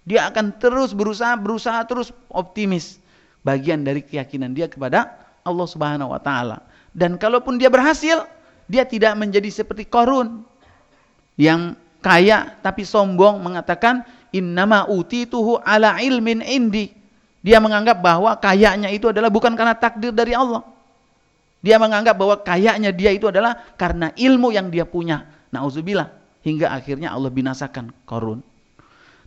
Dia 0.02 0.26
akan 0.30 0.58
terus 0.58 0.90
berusaha 0.90 1.34
berusaha 1.38 1.82
terus 1.86 2.10
optimis. 2.30 2.98
Bagian 3.46 3.86
dari 3.86 4.02
keyakinan 4.02 4.50
dia 4.50 4.66
kepada 4.66 5.14
Allah 5.46 5.66
Subhanahu 5.70 6.10
wa 6.10 6.18
taala. 6.18 6.58
Dan 6.90 7.14
kalaupun 7.14 7.62
dia 7.62 7.70
berhasil, 7.70 8.26
dia 8.66 8.82
tidak 8.82 9.14
menjadi 9.14 9.46
seperti 9.46 9.86
Korun 9.86 10.42
yang 11.38 11.78
kaya 12.02 12.56
tapi 12.64 12.82
sombong 12.82 13.38
mengatakan 13.44 14.02
innama 14.34 14.90
utituhu 14.90 15.62
ala 15.62 16.02
ilmin 16.02 16.42
indi. 16.42 16.90
Dia 17.46 17.62
menganggap 17.62 18.02
bahwa 18.02 18.34
kayanya 18.42 18.90
itu 18.90 19.06
adalah 19.14 19.30
bukan 19.30 19.54
karena 19.54 19.78
takdir 19.78 20.10
dari 20.10 20.34
Allah. 20.34 20.66
Dia 21.62 21.78
menganggap 21.78 22.18
bahwa 22.18 22.42
kayanya 22.42 22.90
dia 22.90 23.14
itu 23.14 23.30
adalah 23.30 23.54
karena 23.78 24.10
ilmu 24.18 24.50
yang 24.50 24.66
dia 24.66 24.82
punya. 24.82 25.30
Nauzubillah. 25.54 26.10
Hingga 26.42 26.74
akhirnya 26.74 27.14
Allah 27.14 27.30
binasakan 27.30 27.94
korun. 28.02 28.42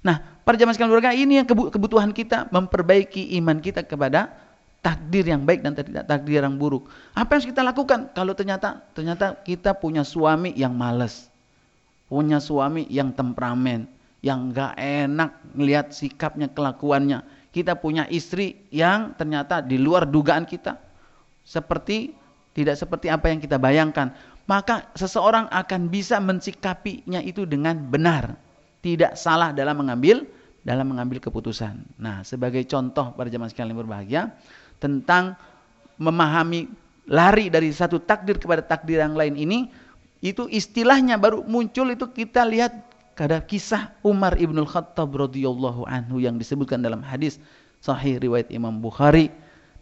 Nah, 0.04 0.20
para 0.44 0.56
jamaah 0.60 0.76
sekalian 0.76 0.92
berkata, 1.00 1.16
ini 1.16 1.40
yang 1.40 1.48
kebutuhan 1.48 2.12
kita 2.12 2.52
memperbaiki 2.52 3.40
iman 3.40 3.60
kita 3.60 3.88
kepada 3.88 4.36
takdir 4.84 5.28
yang 5.28 5.44
baik 5.48 5.64
dan 5.64 5.76
tidak 5.76 6.04
takdir 6.08 6.44
yang 6.44 6.56
buruk. 6.60 6.92
Apa 7.16 7.36
yang 7.36 7.40
harus 7.40 7.48
kita 7.52 7.62
lakukan 7.64 8.00
kalau 8.16 8.32
ternyata 8.36 8.84
ternyata 8.96 9.36
kita 9.44 9.76
punya 9.76 10.08
suami 10.08 10.56
yang 10.56 10.72
males 10.72 11.30
punya 12.10 12.42
suami 12.42 12.90
yang 12.90 13.14
temperamen, 13.14 13.86
yang 14.26 14.50
gak 14.50 14.74
enak 14.76 15.32
melihat 15.54 15.94
sikapnya, 15.94 16.50
kelakuannya. 16.50 17.22
Kita 17.50 17.74
punya 17.78 18.06
istri 18.10 18.70
yang 18.70 19.18
ternyata 19.18 19.62
di 19.66 19.82
luar 19.82 20.06
dugaan 20.06 20.46
kita. 20.46 20.78
Seperti 21.42 22.14
tidak 22.54 22.78
seperti 22.78 23.10
apa 23.10 23.34
yang 23.34 23.42
kita 23.42 23.58
bayangkan. 23.58 24.14
Maka 24.46 24.90
seseorang 24.98 25.50
akan 25.50 25.90
bisa 25.90 26.18
mensikapinya 26.22 27.22
itu 27.22 27.46
dengan 27.50 27.78
benar. 27.90 28.38
Tidak 28.80 29.18
salah 29.18 29.54
dalam 29.54 29.82
mengambil 29.82 30.26
dalam 30.64 30.92
mengambil 30.92 31.24
keputusan. 31.24 31.98
Nah, 31.98 32.22
sebagai 32.22 32.62
contoh 32.68 33.16
pada 33.16 33.30
zaman 33.32 33.48
sekalian 33.50 33.78
berbahagia 33.80 34.30
tentang 34.78 35.36
memahami 36.00 36.70
lari 37.10 37.50
dari 37.50 37.74
satu 37.74 38.00
takdir 38.00 38.38
kepada 38.38 38.64
takdir 38.64 39.02
yang 39.02 39.18
lain 39.18 39.36
ini 39.36 39.68
itu 40.20 40.46
istilahnya 40.52 41.16
baru 41.16 41.44
muncul 41.48 41.90
itu 41.90 42.06
kita 42.12 42.44
lihat 42.48 42.72
kada 43.20 43.44
kisah 43.44 43.92
Umar 44.00 44.40
ibnul 44.40 44.64
Khattab 44.64 45.12
radhiyallahu 45.12 45.84
anhu 45.92 46.24
yang 46.24 46.40
disebutkan 46.40 46.80
dalam 46.80 47.04
hadis 47.04 47.36
sahih 47.84 48.16
riwayat 48.16 48.48
Imam 48.48 48.80
Bukhari 48.80 49.28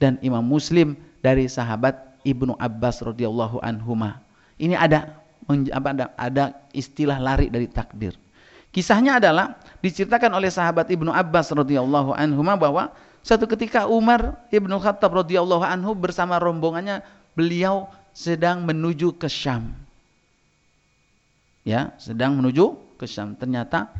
dan 0.01 0.17
Imam 0.25 0.41
Muslim 0.41 0.97
dari 1.21 1.45
sahabat 1.45 2.17
Ibnu 2.25 2.57
Abbas 2.57 3.05
radhiyallahu 3.05 3.61
anhuma. 3.61 4.25
Ini 4.57 4.73
ada 4.73 5.21
apa 5.69 6.09
ada, 6.17 6.45
istilah 6.73 7.21
lari 7.21 7.53
dari 7.53 7.69
takdir. 7.69 8.17
Kisahnya 8.73 9.21
adalah 9.21 9.53
diceritakan 9.85 10.33
oleh 10.33 10.49
sahabat 10.49 10.89
Ibnu 10.89 11.13
Abbas 11.13 11.53
radhiyallahu 11.53 12.17
anhuma 12.17 12.57
bahwa 12.57 12.89
satu 13.21 13.45
ketika 13.45 13.85
Umar 13.85 14.33
Ibnu 14.49 14.81
Khattab 14.81 15.13
radhiyallahu 15.13 15.61
anhu 15.61 15.93
bersama 15.93 16.41
rombongannya 16.41 17.05
beliau 17.37 17.85
sedang 18.17 18.65
menuju 18.65 19.13
ke 19.21 19.29
Syam 19.29 19.77
ya 21.67 21.91
sedang 21.99 22.39
menuju 22.39 22.86
ke 22.97 23.05
Syam. 23.05 23.37
Ternyata 23.37 23.93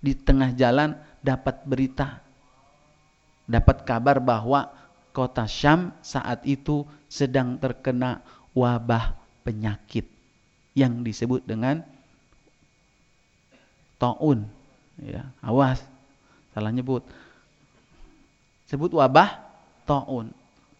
di 0.00 0.16
tengah 0.16 0.56
jalan 0.56 0.96
dapat 1.20 1.62
berita, 1.68 2.18
dapat 3.44 3.84
kabar 3.84 4.18
bahwa 4.18 4.72
kota 5.12 5.44
Syam 5.44 5.92
saat 6.00 6.42
itu 6.48 6.88
sedang 7.06 7.60
terkena 7.60 8.24
wabah 8.56 9.14
penyakit 9.44 10.08
yang 10.72 11.04
disebut 11.04 11.44
dengan 11.44 11.84
taun. 14.00 14.46
Ya, 14.98 15.30
awas, 15.44 15.82
salah 16.54 16.72
nyebut. 16.74 17.06
Sebut 18.66 18.92
wabah 18.94 19.40
taun. 19.88 20.34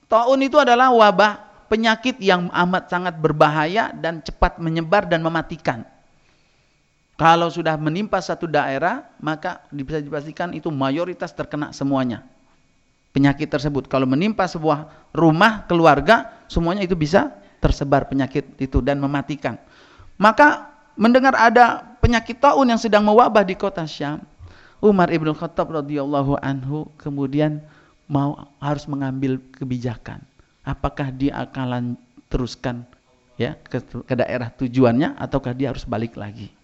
Taun 0.08 0.40
itu 0.40 0.56
adalah 0.56 0.92
wabah 0.92 1.48
penyakit 1.68 2.16
yang 2.18 2.48
amat 2.48 2.88
sangat 2.88 3.14
berbahaya 3.20 3.92
dan 3.92 4.24
cepat 4.24 4.56
menyebar 4.58 5.04
dan 5.04 5.20
mematikan. 5.20 5.84
Kalau 7.18 7.50
sudah 7.50 7.74
menimpa 7.74 8.22
satu 8.22 8.46
daerah, 8.46 9.10
maka 9.18 9.66
bisa 9.74 9.98
dipastikan 9.98 10.54
itu 10.54 10.70
mayoritas 10.70 11.34
terkena 11.34 11.74
semuanya. 11.74 12.22
Penyakit 13.10 13.50
tersebut. 13.50 13.90
Kalau 13.90 14.06
menimpa 14.06 14.46
sebuah 14.46 15.10
rumah, 15.10 15.66
keluarga, 15.66 16.46
semuanya 16.46 16.86
itu 16.86 16.94
bisa 16.94 17.34
tersebar 17.58 18.06
penyakit 18.06 18.46
itu 18.62 18.78
dan 18.78 19.02
mematikan. 19.02 19.58
Maka 20.14 20.70
mendengar 20.94 21.34
ada 21.34 21.82
penyakit 21.98 22.38
taun 22.38 22.70
yang 22.70 22.78
sedang 22.78 23.02
mewabah 23.02 23.42
di 23.42 23.58
kota 23.58 23.82
Syam, 23.82 24.22
Umar 24.78 25.10
ibn 25.10 25.34
Khattab 25.34 25.74
radhiyallahu 25.74 26.38
anhu 26.38 26.86
kemudian 27.02 27.58
mau 28.06 28.46
harus 28.62 28.86
mengambil 28.86 29.42
kebijakan. 29.58 30.22
Apakah 30.62 31.10
dia 31.10 31.34
akan 31.34 31.98
teruskan 32.30 32.86
ya 33.34 33.58
ke, 33.58 33.82
ke 33.82 34.14
daerah 34.14 34.54
tujuannya 34.54 35.18
ataukah 35.18 35.50
dia 35.50 35.74
harus 35.74 35.82
balik 35.82 36.14
lagi? 36.14 36.57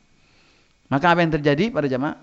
Maka 0.94 1.10
apa 1.10 1.26
yang 1.26 1.34
terjadi 1.34 1.74
pada 1.74 1.90
jamaah? 1.90 2.14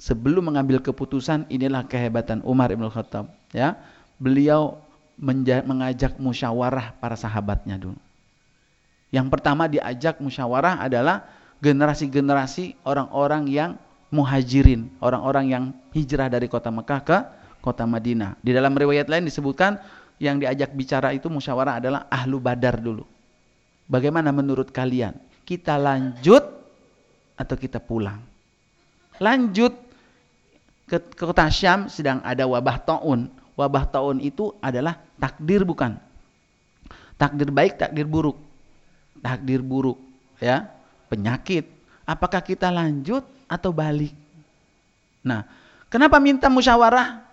Sebelum 0.00 0.48
mengambil 0.48 0.80
keputusan, 0.80 1.52
inilah 1.52 1.84
kehebatan 1.84 2.40
Umar 2.48 2.72
Ibn 2.72 2.88
Khattab. 2.88 3.28
Ya, 3.52 3.76
beliau 4.16 4.80
mengajak 5.20 6.16
musyawarah 6.16 6.96
para 6.96 7.12
sahabatnya 7.12 7.76
dulu. 7.76 8.00
Yang 9.12 9.28
pertama 9.28 9.68
diajak 9.68 10.16
musyawarah 10.16 10.80
adalah 10.80 11.28
generasi-generasi 11.60 12.80
orang-orang 12.88 13.52
yang 13.52 13.70
muhajirin, 14.08 14.88
orang-orang 15.04 15.44
yang 15.52 15.64
hijrah 15.92 16.32
dari 16.32 16.48
kota 16.48 16.72
Mekah 16.72 17.00
ke 17.04 17.18
kota 17.60 17.84
Madinah. 17.84 18.40
Di 18.40 18.56
dalam 18.56 18.72
riwayat 18.72 19.12
lain 19.12 19.28
disebutkan 19.28 19.76
yang 20.16 20.40
diajak 20.40 20.72
bicara 20.72 21.12
itu 21.12 21.28
musyawarah 21.28 21.84
adalah 21.84 22.08
ahlu 22.08 22.40
badar 22.40 22.80
dulu. 22.80 23.04
Bagaimana 23.92 24.32
menurut 24.32 24.72
kalian? 24.72 25.20
Kita 25.44 25.76
lanjut 25.76 26.55
atau 27.36 27.54
kita 27.54 27.78
pulang. 27.78 28.18
Lanjut 29.20 29.72
ke, 30.88 30.96
ke 31.00 31.22
kota 31.24 31.48
Syam 31.52 31.88
sedang 31.92 32.24
ada 32.24 32.48
wabah 32.48 32.80
taun. 32.82 33.28
Wabah 33.56 33.88
taun 33.88 34.20
itu 34.20 34.52
adalah 34.60 35.00
takdir 35.16 35.64
bukan? 35.64 35.96
Takdir 37.16 37.48
baik, 37.48 37.80
takdir 37.80 38.04
buruk. 38.04 38.36
Takdir 39.24 39.64
buruk, 39.64 39.96
ya. 40.36 40.68
Penyakit. 41.08 41.64
Apakah 42.04 42.44
kita 42.44 42.68
lanjut 42.68 43.24
atau 43.48 43.72
balik? 43.72 44.12
Nah, 45.24 45.48
kenapa 45.88 46.20
minta 46.20 46.52
musyawarah? 46.52 47.24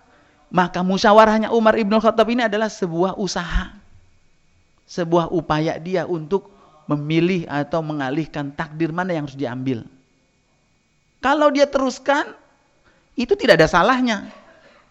Maka 0.53 0.85
musyawarahnya 0.85 1.51
Umar 1.51 1.75
Ibn 1.75 1.99
Khattab 1.99 2.29
ini 2.31 2.47
adalah 2.47 2.71
sebuah 2.71 3.19
usaha. 3.19 3.73
Sebuah 4.87 5.33
upaya 5.33 5.75
dia 5.81 6.07
untuk 6.07 6.47
memilih 6.93 7.49
atau 7.49 7.81
mengalihkan 7.81 8.53
takdir 8.53 8.93
mana 8.93 9.13
yang 9.13 9.25
harus 9.25 9.37
diambil. 9.37 9.83
Kalau 11.23 11.49
dia 11.49 11.65
teruskan, 11.65 12.35
itu 13.15 13.33
tidak 13.37 13.63
ada 13.63 13.67
salahnya. 13.69 14.27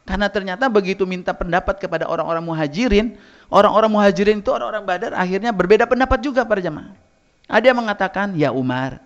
Karena 0.02 0.26
ternyata 0.26 0.66
begitu 0.66 1.06
minta 1.06 1.30
pendapat 1.30 1.78
kepada 1.78 2.10
orang-orang 2.10 2.42
muhajirin, 2.42 3.14
orang-orang 3.52 3.90
muhajirin 3.92 4.42
itu 4.42 4.50
orang-orang 4.50 4.82
badar 4.82 5.12
akhirnya 5.14 5.54
berbeda 5.54 5.86
pendapat 5.86 6.18
juga 6.18 6.42
para 6.42 6.58
jemaah. 6.58 6.90
Ada 7.46 7.70
yang 7.70 7.78
mengatakan, 7.78 8.26
ya 8.34 8.50
Umar, 8.50 8.98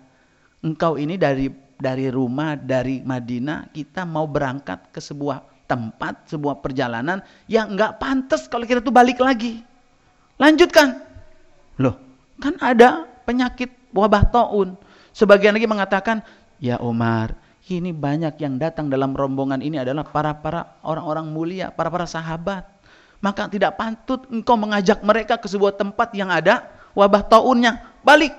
engkau 0.63 0.97
ini 0.97 1.19
dari 1.19 1.53
dari 1.77 2.09
rumah, 2.09 2.57
dari 2.57 3.05
Madinah, 3.05 3.69
kita 3.69 4.09
mau 4.09 4.25
berangkat 4.25 4.89
ke 4.89 4.97
sebuah 4.97 5.69
tempat, 5.69 6.33
sebuah 6.33 6.63
perjalanan 6.63 7.21
yang 7.45 7.75
enggak 7.75 8.01
pantas 8.01 8.49
kalau 8.49 8.65
kita 8.65 8.81
tuh 8.81 8.89
balik 8.89 9.21
lagi. 9.21 9.61
Lanjutkan. 10.41 10.97
Loh, 11.77 11.93
Kan 12.37 12.55
ada 12.61 13.09
penyakit 13.25 13.73
wabah 13.91 14.29
taun. 14.29 14.77
Sebagian 15.11 15.57
lagi 15.57 15.65
mengatakan, 15.65 16.21
ya 16.61 16.77
Umar, 16.77 17.33
ini 17.67 17.91
banyak 17.91 18.39
yang 18.39 18.55
datang 18.61 18.87
dalam 18.87 19.11
rombongan 19.11 19.59
ini 19.59 19.81
adalah 19.81 20.07
para-para 20.07 20.79
orang-orang 20.85 21.27
mulia, 21.27 21.67
para-para 21.73 22.05
sahabat. 22.07 22.63
Maka 23.17 23.49
tidak 23.49 23.75
pantut 23.75 24.29
engkau 24.29 24.53
mengajak 24.55 25.01
mereka 25.01 25.41
ke 25.41 25.49
sebuah 25.49 25.73
tempat 25.73 26.13
yang 26.13 26.29
ada 26.29 26.69
wabah 26.93 27.25
taunnya. 27.25 27.81
Balik. 28.05 28.31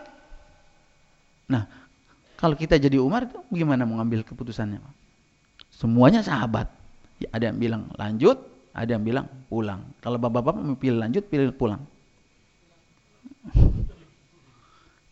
Nah, 1.50 1.66
kalau 2.38 2.54
kita 2.54 2.78
jadi 2.78 3.02
Umar 3.02 3.26
itu 3.26 3.42
bagaimana 3.50 3.82
mengambil 3.82 4.22
keputusannya? 4.22 4.78
Semuanya 5.74 6.22
sahabat. 6.22 6.70
Ya, 7.18 7.26
ada 7.34 7.50
yang 7.50 7.58
bilang 7.58 7.90
lanjut, 7.98 8.38
ada 8.70 8.94
yang 8.94 9.02
bilang 9.02 9.26
pulang. 9.50 9.82
Kalau 9.98 10.22
bapak-bapak 10.22 10.78
pilih 10.78 11.02
lanjut, 11.02 11.26
pilih 11.26 11.50
pulang. 11.50 11.82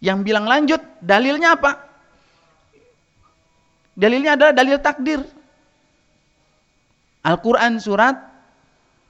Yang 0.07 0.19
bilang 0.23 0.47
lanjut, 0.47 0.79
dalilnya 1.03 1.59
apa? 1.59 1.83
Dalilnya 3.99 4.39
adalah 4.39 4.55
dalil 4.55 4.79
takdir. 4.79 5.19
Al-Quran 7.27 7.83
surat 7.83 8.15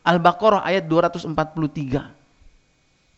Al-Baqarah 0.08 0.64
ayat 0.64 0.88
243. 0.88 1.36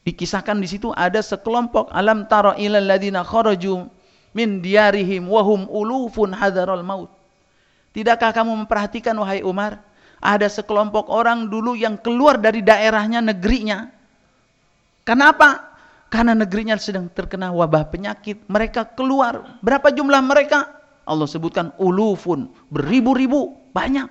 Dikisahkan 0.03 0.59
di 0.59 0.67
situ 0.67 0.91
ada 0.91 1.23
sekelompok 1.23 1.95
alam 1.95 2.27
tara 2.27 2.59
ilal 2.59 2.83
ladina 2.83 3.23
kharaju 3.23 3.87
min 4.35 4.59
diarihim 4.59 5.31
wahum 5.31 5.71
ulufun 5.71 6.35
hadaral 6.35 6.83
maut. 6.83 7.15
Tidakkah 7.95 8.35
kamu 8.35 8.65
memperhatikan 8.65 9.15
wahai 9.23 9.47
Umar, 9.47 9.79
ada 10.19 10.51
sekelompok 10.51 11.07
orang 11.13 11.47
dulu 11.47 11.79
yang 11.79 11.95
keluar 11.95 12.41
dari 12.43 12.59
daerahnya, 12.65 13.23
negerinya. 13.23 13.87
Kenapa? 15.07 15.68
Karena 16.09 16.33
negerinya 16.33 16.77
sedang 16.81 17.13
terkena 17.13 17.53
wabah 17.53 17.93
penyakit. 17.93 18.49
Mereka 18.49 18.97
keluar. 18.97 19.61
Berapa 19.61 19.93
jumlah 19.93 20.25
mereka? 20.25 20.73
Allah 21.09 21.29
sebutkan 21.29 21.73
ulufun, 21.81 22.53
beribu-ribu, 22.69 23.57
banyak. 23.73 24.09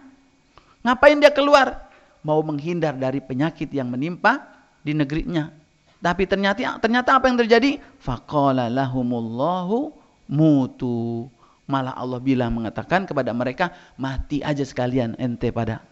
Ngapain 0.81 1.17
dia 1.21 1.29
keluar? 1.29 1.89
Mau 2.25 2.41
menghindar 2.41 2.97
dari 2.97 3.21
penyakit 3.21 3.69
yang 3.69 3.89
menimpa 3.93 4.45
di 4.81 4.97
negerinya. 4.97 5.53
Tapi 5.97 6.29
ternyata 6.29 6.77
ternyata 6.77 7.17
apa 7.17 7.29
yang 7.29 7.37
terjadi? 7.37 7.81
Faqala 8.01 8.69
lahumullahu 8.69 9.93
mutu. 10.29 11.29
Malah 11.67 11.97
Allah 11.99 12.21
bilang 12.23 12.55
mengatakan 12.55 13.03
kepada 13.03 13.35
mereka, 13.35 13.75
mati 13.99 14.39
aja 14.39 14.63
sekalian 14.63 15.19
ente 15.19 15.51
pada. 15.51 15.83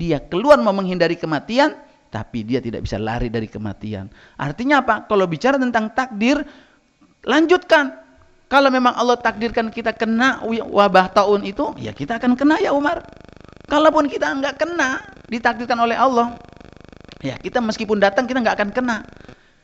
Dia 0.00 0.16
keluar 0.18 0.56
mau 0.64 0.72
menghindari 0.72 1.14
kematian, 1.14 1.76
tapi 2.12 2.44
dia 2.44 2.60
tidak 2.60 2.84
bisa 2.84 3.00
lari 3.00 3.32
dari 3.32 3.48
kematian. 3.48 4.12
Artinya 4.36 4.84
apa? 4.84 5.08
Kalau 5.08 5.24
bicara 5.24 5.56
tentang 5.56 5.88
takdir, 5.96 6.44
lanjutkan. 7.24 8.04
Kalau 8.52 8.68
memang 8.68 8.92
Allah 8.92 9.16
takdirkan 9.16 9.72
kita 9.72 9.96
kena 9.96 10.44
wabah 10.44 11.08
tahun 11.16 11.48
itu, 11.48 11.72
ya 11.80 11.96
kita 11.96 12.20
akan 12.20 12.36
kena 12.36 12.60
ya 12.60 12.76
Umar. 12.76 13.00
Kalaupun 13.64 14.12
kita 14.12 14.28
enggak 14.28 14.60
kena, 14.60 15.00
ditakdirkan 15.32 15.80
oleh 15.80 15.96
Allah, 15.96 16.36
Ya, 17.22 17.38
kita 17.38 17.62
meskipun 17.62 18.02
datang 18.02 18.26
kita 18.26 18.42
nggak 18.42 18.56
akan 18.58 18.70
kena. 18.74 19.06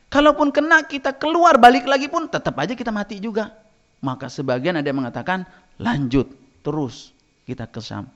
Kalaupun 0.07 0.49
kena 0.49 0.87
kita 0.87 1.13
keluar 1.19 1.59
balik 1.59 1.85
lagi 1.85 2.07
pun 2.07 2.31
tetap 2.31 2.55
aja 2.55 2.73
kita 2.73 2.89
mati 2.89 3.19
juga. 3.19 3.51
Maka 3.99 4.31
sebagian 4.31 4.79
ada 4.79 4.87
yang 4.87 5.03
mengatakan 5.03 5.43
lanjut 5.75 6.31
terus 6.63 7.11
kita 7.43 7.67
kesam. 7.67 8.07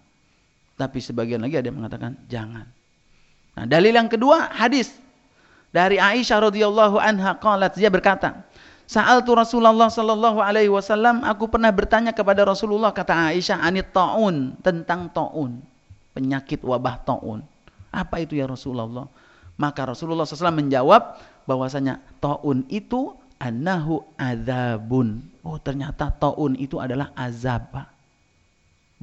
Tapi 0.80 0.98
sebagian 1.04 1.44
lagi 1.44 1.60
ada 1.60 1.68
yang 1.70 1.78
mengatakan 1.84 2.18
jangan. 2.32 2.66
Nah, 3.54 3.66
dalil 3.70 3.94
yang 3.94 4.10
kedua 4.10 4.50
hadis 4.50 4.98
dari 5.74 6.02
Aisyah 6.02 6.50
radhiyallahu 6.50 6.98
anha 6.98 7.38
qalat 7.38 7.78
dia 7.78 7.90
berkata, 7.90 8.46
Sa'altu 8.84 9.34
Rasulullah 9.34 9.88
sallallahu 9.88 10.44
alaihi 10.44 10.70
wasallam, 10.70 11.24
aku 11.24 11.48
pernah 11.48 11.72
bertanya 11.72 12.12
kepada 12.12 12.44
Rasulullah 12.44 12.92
kata 12.92 13.32
Aisyah 13.32 13.64
anit 13.64 13.96
taun 13.96 14.60
tentang 14.60 15.08
taun, 15.10 15.64
penyakit 16.12 16.62
wabah 16.62 17.02
taun. 17.08 17.42
Apa 17.94 18.22
itu 18.22 18.36
ya 18.38 18.50
Rasulullah? 18.50 19.08
Maka 19.54 19.86
Rasulullah 19.86 20.26
SAW 20.26 20.50
menjawab 20.50 21.22
bahwasanya 21.46 22.02
taun 22.18 22.66
itu 22.68 23.14
anahu 23.38 24.02
azabun. 24.18 25.22
Oh 25.46 25.62
ternyata 25.62 26.10
taun 26.10 26.58
itu 26.58 26.82
adalah 26.82 27.14
azab. 27.14 27.93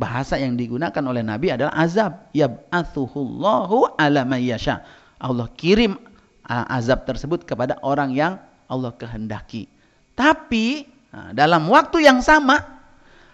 Bahasa 0.00 0.40
yang 0.40 0.56
digunakan 0.56 1.04
oleh 1.04 1.20
Nabi 1.20 1.52
adalah 1.52 1.76
azab. 1.76 2.32
Yab'athuhullahu 2.32 4.00
ala 4.00 4.24
mayyasha. 4.24 4.80
Allah 5.20 5.44
kirim 5.60 6.00
azab 6.48 7.04
tersebut 7.04 7.44
kepada 7.44 7.76
orang 7.84 8.16
yang 8.16 8.40
Allah 8.72 8.96
kehendaki. 8.96 9.68
Tapi 10.16 10.88
dalam 11.36 11.68
waktu 11.68 12.08
yang 12.08 12.24
sama 12.24 12.64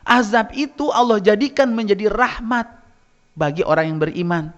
azab 0.02 0.50
itu 0.58 0.90
Allah 0.90 1.22
jadikan 1.22 1.70
menjadi 1.70 2.10
rahmat 2.10 2.66
bagi 3.38 3.62
orang 3.62 3.94
yang 3.94 3.98
beriman. 4.02 4.50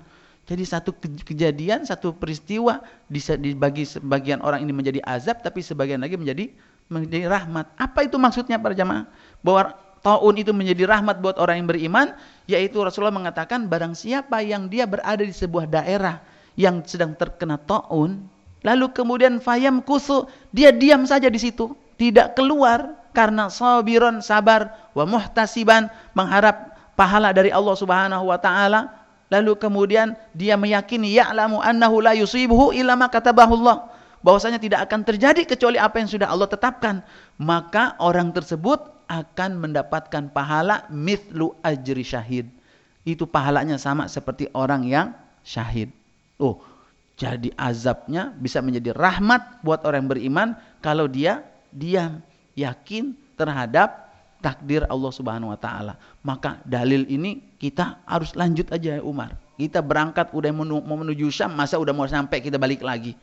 Jadi 0.49 0.65
satu 0.65 0.97
kejadian, 1.29 1.85
satu 1.85 2.17
peristiwa 2.17 2.81
dibagi 3.13 3.85
sebagian 3.85 4.41
orang 4.41 4.65
ini 4.65 4.73
menjadi 4.73 5.05
azab, 5.05 5.45
tapi 5.45 5.61
sebagian 5.61 6.01
lagi 6.01 6.17
menjadi 6.17 6.49
menjadi 6.89 7.29
rahmat. 7.29 7.69
Apa 7.77 8.09
itu 8.09 8.17
maksudnya 8.17 8.57
para 8.57 8.73
jamaah? 8.73 9.05
Bahwa 9.45 9.77
taun 10.01 10.35
itu 10.39 10.55
menjadi 10.55 10.87
rahmat 10.87 11.23
buat 11.23 11.37
orang 11.39 11.65
yang 11.65 11.69
beriman, 11.69 12.07
yaitu 12.47 12.81
Rasulullah 12.81 13.15
mengatakan 13.15 13.67
barang 13.67 13.95
siapa 13.95 14.41
yang 14.43 14.71
dia 14.71 14.89
berada 14.89 15.23
di 15.23 15.35
sebuah 15.35 15.69
daerah 15.69 16.23
yang 16.59 16.83
sedang 16.83 17.15
terkena 17.15 17.59
taun, 17.59 18.27
lalu 18.67 18.87
kemudian 18.91 19.39
fayam 19.39 19.83
kusu, 19.83 20.27
dia 20.51 20.75
diam 20.75 21.07
saja 21.07 21.31
di 21.31 21.39
situ, 21.39 21.75
tidak 21.99 22.39
keluar 22.39 22.99
karena 23.15 23.51
sabiron 23.51 24.23
sabar 24.23 24.75
wa 24.95 25.05
muhtasiban 25.07 25.91
mengharap 26.15 26.75
pahala 26.95 27.35
dari 27.35 27.51
Allah 27.51 27.75
Subhanahu 27.75 28.31
wa 28.31 28.39
taala 28.39 28.99
lalu 29.29 29.55
kemudian 29.61 30.17
dia 30.33 30.57
meyakini 30.57 31.15
ya'lamu 31.17 31.61
annahu 31.61 32.01
la 32.01 32.17
yusibuhu 32.17 32.73
illa 32.75 32.97
ma 32.97 33.09
katabahu 33.13 33.55
Allah. 33.65 33.93
Bahwasanya 34.19 34.59
tidak 34.59 34.91
akan 34.91 35.07
terjadi 35.07 35.47
kecuali 35.47 35.79
apa 35.79 36.03
yang 36.03 36.11
sudah 36.11 36.27
Allah 36.27 36.51
tetapkan. 36.51 37.07
Maka 37.39 37.95
orang 38.03 38.35
tersebut 38.35 38.83
akan 39.09 39.59
mendapatkan 39.59 40.29
pahala 40.31 40.85
mithlu 40.93 41.57
ajri 41.65 42.05
syahid 42.05 42.47
itu 43.09 43.25
pahalanya 43.25 43.81
sama 43.81 44.05
seperti 44.07 44.53
orang 44.53 44.85
yang 44.85 45.17
syahid 45.43 45.89
oh 46.37 46.61
jadi 47.19 47.51
azabnya 47.59 48.31
bisa 48.39 48.63
menjadi 48.63 48.95
rahmat 48.95 49.65
buat 49.67 49.83
orang 49.83 50.07
yang 50.07 50.11
beriman 50.15 50.49
kalau 50.79 51.11
dia 51.11 51.43
diam 51.75 52.23
yakin 52.55 53.11
terhadap 53.35 54.09
takdir 54.39 54.87
Allah 54.87 55.11
Subhanahu 55.11 55.51
wa 55.51 55.59
taala. 55.59 55.99
Maka 56.23 56.63
dalil 56.63 57.07
ini 57.11 57.43
kita 57.59 58.03
harus 58.07 58.35
lanjut 58.39 58.71
aja 58.71 58.99
ya 58.99 59.03
Umar. 59.03 59.35
Kita 59.59 59.83
berangkat 59.83 60.31
udah 60.31 60.55
mau 60.55 60.99
menuju 61.03 61.35
Syam, 61.35 61.59
masa 61.59 61.83
udah 61.83 61.91
mau 61.91 62.07
sampai 62.07 62.39
kita 62.39 62.55
balik 62.55 62.87
lagi. 62.87 63.19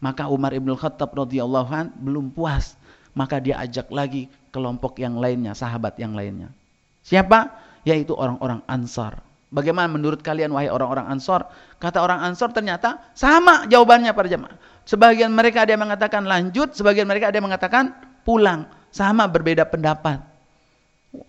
Maka 0.00 0.32
Umar 0.32 0.56
Ibn 0.56 0.72
Khattab 0.72 1.12
radhiyallahu 1.12 2.00
belum 2.00 2.32
puas. 2.32 2.80
Maka 3.12 3.38
dia 3.38 3.60
ajak 3.60 3.92
lagi 3.92 4.26
kelompok 4.54 5.02
yang 5.02 5.18
lainnya, 5.18 5.58
sahabat 5.58 5.98
yang 5.98 6.14
lainnya. 6.14 6.54
Siapa? 7.02 7.50
Yaitu 7.82 8.14
orang-orang 8.14 8.62
Ansar. 8.70 9.18
Bagaimana 9.50 9.90
menurut 9.90 10.22
kalian 10.22 10.54
wahai 10.54 10.70
orang-orang 10.70 11.10
Ansar? 11.10 11.50
Kata 11.82 11.98
orang 11.98 12.22
Ansar 12.22 12.54
ternyata 12.54 13.02
sama 13.18 13.66
jawabannya 13.66 14.14
para 14.14 14.30
jemaah. 14.30 14.54
Sebagian 14.86 15.34
mereka 15.34 15.66
ada 15.66 15.74
yang 15.74 15.82
mengatakan 15.82 16.22
lanjut, 16.22 16.70
sebagian 16.78 17.10
mereka 17.10 17.34
ada 17.34 17.36
yang 17.42 17.46
mengatakan 17.50 17.90
pulang. 18.22 18.70
Sama 18.94 19.26
berbeda 19.26 19.66
pendapat. 19.66 20.22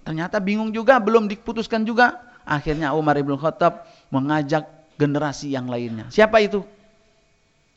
Ternyata 0.06 0.38
bingung 0.38 0.70
juga, 0.70 1.02
belum 1.02 1.26
diputuskan 1.26 1.82
juga. 1.82 2.22
Akhirnya 2.46 2.94
Umar 2.94 3.18
ibn 3.18 3.34
Khattab 3.34 3.90
mengajak 4.14 4.70
generasi 5.02 5.50
yang 5.50 5.66
lainnya. 5.66 6.06
Siapa 6.14 6.38
itu? 6.46 6.62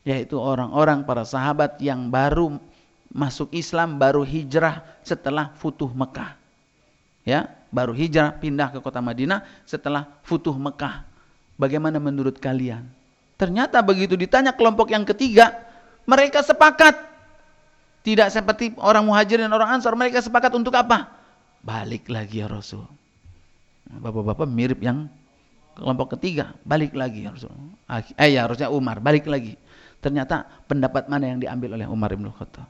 Yaitu 0.05 0.37
orang-orang 0.37 1.03
para 1.09 1.25
sahabat 1.25 1.81
yang 1.81 2.09
baru 2.13 2.61
masuk 3.09 3.53
Islam, 3.53 3.97
baru 3.97 4.21
hijrah 4.25 4.85
setelah 5.05 5.53
futuh 5.57 5.89
Mekah. 5.89 6.37
Ya, 7.27 7.49
baru 7.69 7.93
hijrah 7.93 8.37
pindah 8.41 8.73
ke 8.73 8.79
kota 8.81 9.03
Madinah 9.03 9.45
setelah 9.65 10.07
futuh 10.25 10.55
Mekah. 10.55 11.05
Bagaimana 11.59 11.99
menurut 11.99 12.39
kalian? 12.39 12.87
Ternyata 13.35 13.83
begitu 13.83 14.15
ditanya 14.15 14.55
kelompok 14.55 14.91
yang 14.91 15.03
ketiga, 15.03 15.53
mereka 16.07 16.39
sepakat. 16.41 17.07
Tidak 17.99 18.31
seperti 18.31 18.73
orang 18.79 19.03
muhajir 19.03 19.43
dan 19.43 19.51
orang 19.51 19.75
ansar, 19.75 19.91
mereka 19.91 20.23
sepakat 20.23 20.55
untuk 20.55 20.71
apa? 20.71 21.19
balik 21.63 22.07
lagi 22.07 22.43
ya 22.43 22.47
Rasul. 22.47 22.87
Bapak-bapak 23.89 24.47
mirip 24.47 24.79
yang 24.85 25.09
kelompok 25.73 26.17
ketiga, 26.17 26.53
balik 26.63 26.93
lagi 26.93 27.25
ya 27.25 27.33
Rasul. 27.33 27.51
Eh 28.15 28.37
ya 28.37 28.45
harusnya 28.45 28.69
Umar, 28.71 29.01
balik 29.03 29.25
lagi. 29.27 29.57
Ternyata 29.99 30.47
pendapat 30.69 31.11
mana 31.11 31.27
yang 31.27 31.39
diambil 31.41 31.75
oleh 31.75 31.87
Umar 31.89 32.13
Ibn 32.15 32.31
Khattab? 32.31 32.67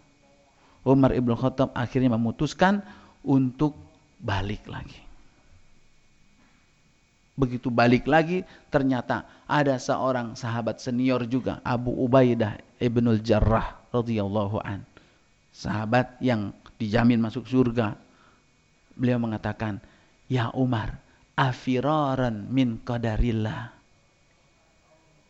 Umar 0.90 1.14
Ibn 1.14 1.32
Khattab 1.38 1.70
akhirnya 1.78 2.18
memutuskan 2.18 2.82
untuk 3.22 3.78
balik 4.18 4.66
lagi. 4.66 4.98
Begitu 7.40 7.72
balik 7.72 8.04
lagi, 8.04 8.44
ternyata 8.68 9.24
ada 9.48 9.80
seorang 9.80 10.36
sahabat 10.36 10.84
senior 10.84 11.24
juga, 11.24 11.64
Abu 11.64 11.96
Ubaidah 11.96 12.60
Ibnul 12.84 13.24
Jarrah 13.24 13.80
radhiyallahu 13.96 14.60
an. 14.60 14.84
Sahabat 15.56 16.20
yang 16.20 16.52
dijamin 16.76 17.24
masuk 17.24 17.48
surga, 17.48 17.96
beliau 18.92 19.24
mengatakan, 19.24 19.80
"Ya 20.28 20.52
Umar, 20.52 21.00
afiraran 21.40 22.52
min 22.52 22.84
qadarillah." 22.84 23.72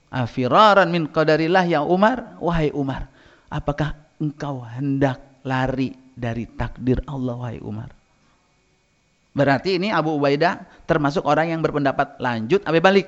Afiraran 0.09 0.89
min 0.89 1.05
qadarillah 1.13 1.69
ya 1.69 1.85
Umar, 1.85 2.41
wahai 2.41 2.73
Umar, 2.73 3.05
apakah 3.53 3.93
engkau 4.17 4.65
hendak 4.65 5.28
lari 5.45 5.95
dari 6.15 6.45
takdir 6.47 6.99
Allah 7.07 7.35
wahai 7.35 7.59
Umar? 7.63 7.91
Berarti 9.33 9.77
ini 9.79 9.93
Abu 9.93 10.17
Ubaidah 10.17 10.65
termasuk 10.83 11.23
orang 11.23 11.53
yang 11.53 11.61
berpendapat 11.61 12.17
lanjut 12.19 12.65
apa 12.65 12.81
balik? 12.81 13.07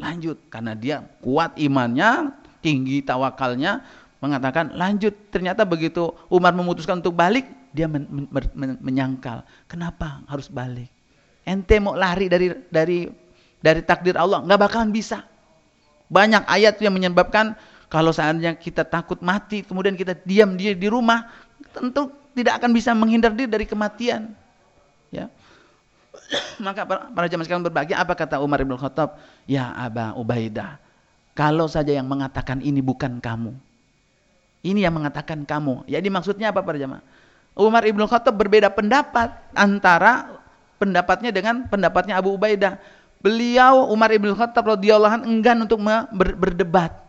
Lanjut 0.00 0.40
karena 0.48 0.72
dia 0.72 1.04
kuat 1.20 1.52
imannya, 1.60 2.32
tinggi 2.64 3.04
tawakalnya, 3.04 3.84
mengatakan 4.22 4.72
lanjut. 4.72 5.12
Ternyata 5.28 5.66
begitu 5.68 6.14
Umar 6.32 6.56
memutuskan 6.56 7.02
untuk 7.02 7.12
balik, 7.12 7.44
dia 7.74 7.90
men, 7.90 8.08
men, 8.08 8.28
men, 8.54 8.70
menyangkal, 8.80 9.44
kenapa 9.68 10.22
harus 10.30 10.48
balik? 10.48 10.88
Ente 11.42 11.76
mau 11.82 11.98
lari 11.98 12.30
dari 12.30 12.54
dari 12.70 13.10
dari 13.58 13.80
takdir 13.82 14.14
Allah, 14.14 14.40
nggak 14.46 14.60
bakalan 14.70 14.94
bisa. 14.94 15.26
Banyak 16.12 16.46
ayat 16.46 16.78
yang 16.78 16.94
menyebabkan 16.94 17.56
kalau 17.92 18.08
seandainya 18.08 18.56
kita 18.56 18.88
takut 18.88 19.20
mati, 19.20 19.60
kemudian 19.60 19.92
kita 19.92 20.16
diam 20.24 20.56
di, 20.56 20.72
di 20.72 20.88
rumah, 20.88 21.28
tentu 21.76 22.08
tidak 22.32 22.56
akan 22.56 22.72
bisa 22.72 22.96
menghindar 22.96 23.36
diri 23.36 23.44
dari 23.44 23.68
kematian. 23.68 24.32
Ya. 25.12 25.28
Maka 26.64 26.88
para, 26.88 27.28
jamaah 27.28 27.44
sekalian 27.44 27.68
berbahagia, 27.68 28.00
apa 28.00 28.16
kata 28.16 28.40
Umar 28.40 28.64
bin 28.64 28.72
Khattab? 28.80 29.20
Ya 29.44 29.76
Aba 29.76 30.16
Ubaidah, 30.16 30.80
kalau 31.36 31.68
saja 31.68 31.92
yang 31.92 32.08
mengatakan 32.08 32.64
ini 32.64 32.80
bukan 32.80 33.20
kamu. 33.20 33.52
Ini 34.64 34.88
yang 34.88 34.96
mengatakan 34.96 35.44
kamu. 35.44 35.84
Jadi 35.84 36.08
maksudnya 36.08 36.48
apa 36.48 36.64
para 36.64 36.80
jamaah? 36.80 37.04
Umar 37.52 37.84
ibn 37.84 38.00
Khattab 38.08 38.32
berbeda 38.32 38.72
pendapat 38.72 39.36
antara 39.52 40.40
pendapatnya 40.80 41.28
dengan 41.28 41.68
pendapatnya 41.68 42.16
Abu 42.16 42.40
Ubaidah. 42.40 42.80
Beliau 43.20 43.84
Umar 43.92 44.08
ibn 44.16 44.32
Khattab 44.32 44.80
radhiyallahu 44.80 45.28
enggan 45.28 45.60
untuk 45.68 45.76
ber, 46.16 46.32
berdebat 46.32 47.01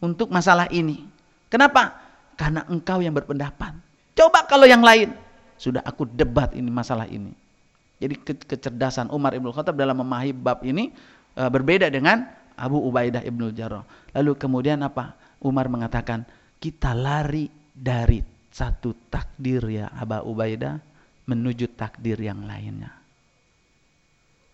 untuk 0.00 0.28
masalah 0.28 0.68
ini. 0.72 1.04
Kenapa? 1.48 1.96
Karena 2.36 2.66
engkau 2.68 3.00
yang 3.00 3.16
berpendapat. 3.16 3.72
Coba 4.16 4.44
kalau 4.44 4.68
yang 4.68 4.84
lain. 4.84 5.12
Sudah 5.56 5.80
aku 5.84 6.04
debat 6.04 6.52
ini 6.52 6.68
masalah 6.68 7.08
ini. 7.08 7.32
Jadi 7.96 8.14
ke 8.20 8.32
kecerdasan 8.36 9.08
Umar 9.08 9.32
ibn 9.32 9.48
Khattab 9.48 9.72
dalam 9.72 9.96
memahami 9.96 10.36
bab 10.36 10.60
ini 10.60 10.92
e, 11.32 11.42
berbeda 11.48 11.88
dengan 11.88 12.28
Abu 12.60 12.76
Ubaidah 12.84 13.24
ibn 13.24 13.48
Jarrah. 13.56 13.84
Lalu 14.12 14.36
kemudian 14.36 14.84
apa? 14.84 15.16
Umar 15.40 15.68
mengatakan, 15.72 16.28
kita 16.60 16.92
lari 16.92 17.48
dari 17.72 18.20
satu 18.52 19.08
takdir 19.12 19.60
ya 19.68 19.92
Aba 19.92 20.24
Ubaidah 20.24 20.80
menuju 21.28 21.76
takdir 21.76 22.16
yang 22.16 22.44
lainnya. 22.48 22.92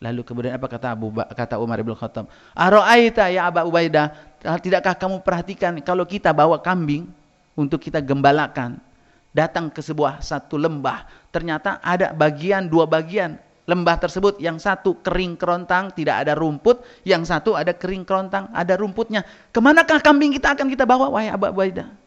Lalu 0.03 0.27
kemudian 0.27 0.59
apa 0.59 0.67
kata 0.67 0.99
Abu 0.99 1.15
kata 1.15 1.63
Umar 1.63 1.79
bin 1.79 1.95
Khattab? 1.95 2.27
Aro'aita 2.59 3.31
ya 3.31 3.47
Aba 3.47 3.63
Ubaidah, 3.63 4.11
tidakkah 4.59 4.99
kamu 4.99 5.23
perhatikan 5.23 5.79
kalau 5.79 6.03
kita 6.03 6.35
bawa 6.35 6.59
kambing 6.59 7.07
untuk 7.55 7.79
kita 7.79 8.03
gembalakan, 8.03 8.83
datang 9.31 9.71
ke 9.71 9.79
sebuah 9.79 10.19
satu 10.19 10.59
lembah, 10.59 11.07
ternyata 11.31 11.79
ada 11.79 12.11
bagian 12.11 12.67
dua 12.67 12.83
bagian 12.91 13.39
lembah 13.63 13.95
tersebut 14.03 14.43
yang 14.43 14.59
satu 14.59 14.99
kering 15.07 15.39
kerontang 15.39 15.95
tidak 15.95 16.27
ada 16.27 16.35
rumput 16.35 16.83
yang 17.07 17.23
satu 17.23 17.55
ada 17.55 17.71
kering 17.71 18.03
kerontang 18.03 18.51
ada 18.51 18.75
rumputnya 18.75 19.23
ke 19.55 19.63
manakah 19.63 20.03
kambing 20.03 20.35
kita 20.35 20.59
akan 20.59 20.67
kita 20.67 20.83
bawa 20.83 21.07
wahai 21.07 21.31
Abu 21.31 21.47
Ubaidah 21.47 22.03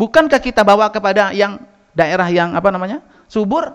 Bukankah 0.00 0.40
kita 0.40 0.62
bawa 0.62 0.88
kepada 0.88 1.34
yang 1.34 1.60
daerah 1.92 2.24
yang 2.30 2.54
apa 2.54 2.70
namanya? 2.70 3.02
subur? 3.26 3.74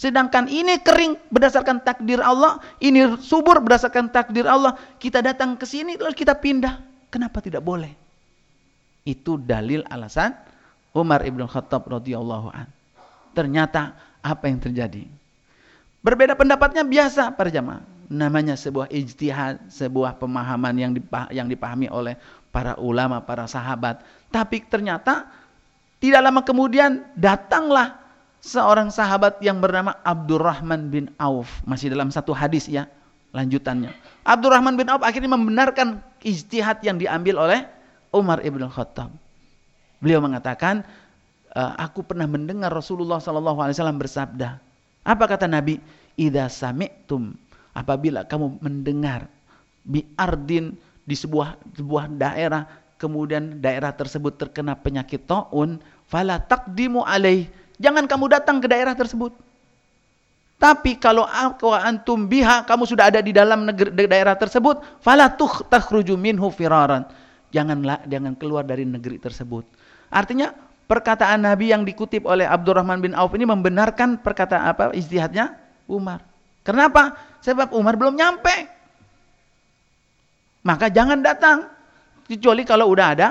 Sedangkan 0.00 0.48
ini 0.48 0.80
kering 0.80 1.28
berdasarkan 1.28 1.84
takdir 1.84 2.24
Allah, 2.24 2.56
ini 2.80 3.20
subur 3.20 3.60
berdasarkan 3.60 4.08
takdir 4.08 4.48
Allah. 4.48 4.72
Kita 4.96 5.20
datang 5.20 5.60
ke 5.60 5.68
sini 5.68 6.00
lalu 6.00 6.16
kita 6.16 6.40
pindah. 6.40 6.80
Kenapa 7.12 7.44
tidak 7.44 7.60
boleh? 7.60 7.92
Itu 9.04 9.36
dalil 9.36 9.84
alasan 9.92 10.32
Umar 10.96 11.20
ibn 11.28 11.44
Khattab 11.44 11.84
radhiyallahu 11.84 12.48
an. 12.48 12.64
Ternyata 13.36 13.92
apa 14.24 14.48
yang 14.48 14.64
terjadi? 14.64 15.04
Berbeda 16.00 16.32
pendapatnya 16.32 16.80
biasa 16.80 17.36
para 17.36 17.52
jamaah. 17.52 17.84
Namanya 18.08 18.56
sebuah 18.56 18.88
ijtihad, 18.88 19.68
sebuah 19.68 20.16
pemahaman 20.16 20.80
yang 20.80 20.96
yang 21.28 21.44
dipahami 21.44 21.92
oleh 21.92 22.16
para 22.48 22.72
ulama, 22.80 23.20
para 23.20 23.44
sahabat. 23.44 24.00
Tapi 24.32 24.64
ternyata 24.64 25.28
tidak 26.00 26.24
lama 26.24 26.40
kemudian 26.40 27.04
datanglah 27.12 28.00
seorang 28.40 28.88
sahabat 28.88 29.38
yang 29.44 29.60
bernama 29.60 29.96
Abdurrahman 30.04 30.88
bin 30.88 31.12
Auf. 31.20 31.60
Masih 31.68 31.92
dalam 31.92 32.08
satu 32.08 32.32
hadis 32.32 32.66
ya 32.66 32.88
lanjutannya. 33.36 33.92
Abdurrahman 34.26 34.74
bin 34.74 34.88
Auf 34.88 35.04
akhirnya 35.04 35.32
membenarkan 35.36 36.00
ijtihad 36.24 36.82
yang 36.82 36.96
diambil 36.98 37.40
oleh 37.40 37.60
Umar 38.10 38.42
ibn 38.42 38.64
Khattab. 38.66 39.12
Beliau 40.00 40.18
mengatakan, 40.24 40.82
e, 41.52 41.60
aku 41.78 42.02
pernah 42.02 42.26
mendengar 42.26 42.72
Rasulullah 42.72 43.20
SAW 43.20 44.00
bersabda. 44.00 44.58
Apa 45.04 45.24
kata 45.28 45.46
Nabi? 45.46 45.78
Ida 46.18 46.50
sami'tum. 46.50 47.36
Apabila 47.76 48.26
kamu 48.26 48.58
mendengar 48.60 49.30
bi 49.86 50.04
ardin 50.18 50.74
di 51.06 51.16
sebuah 51.16 51.56
sebuah 51.78 52.12
daerah 52.18 52.66
kemudian 53.00 53.64
daerah 53.64 53.96
tersebut 53.96 54.36
terkena 54.36 54.76
penyakit 54.76 55.24
taun, 55.24 55.80
fala 56.04 56.36
taqdimu 56.36 57.00
alaih. 57.06 57.48
Jangan 57.80 58.04
kamu 58.04 58.28
datang 58.28 58.60
ke 58.60 58.68
daerah 58.68 58.92
tersebut. 58.92 59.32
Tapi 60.60 61.00
kalau 61.00 61.24
aku 61.24 61.72
antum 61.72 62.28
biha, 62.28 62.68
kamu 62.68 62.84
sudah 62.84 63.08
ada 63.08 63.24
di 63.24 63.32
dalam 63.32 63.64
negeri, 63.64 63.96
daerah 64.04 64.36
tersebut, 64.36 65.00
fala 65.00 65.32
takhruju 65.72 66.20
minhu 66.20 66.52
firaran. 66.52 67.08
Janganlah 67.48 68.04
jangan 68.04 68.36
keluar 68.36 68.68
dari 68.68 68.84
negeri 68.84 69.16
tersebut. 69.16 69.64
Artinya 70.12 70.52
perkataan 70.84 71.48
Nabi 71.48 71.72
yang 71.72 71.88
dikutip 71.88 72.28
oleh 72.28 72.44
Abdurrahman 72.44 73.00
bin 73.00 73.16
Auf 73.16 73.32
ini 73.32 73.48
membenarkan 73.48 74.20
perkataan 74.20 74.68
apa 74.68 74.92
istihadnya 74.92 75.56
Umar. 75.88 76.20
Kenapa? 76.60 77.16
Sebab 77.40 77.72
Umar 77.72 77.96
belum 77.96 78.20
nyampe. 78.20 78.68
Maka 80.60 80.92
jangan 80.92 81.24
datang. 81.24 81.72
Kecuali 82.28 82.68
kalau 82.68 82.92
udah 82.92 83.06
ada 83.16 83.28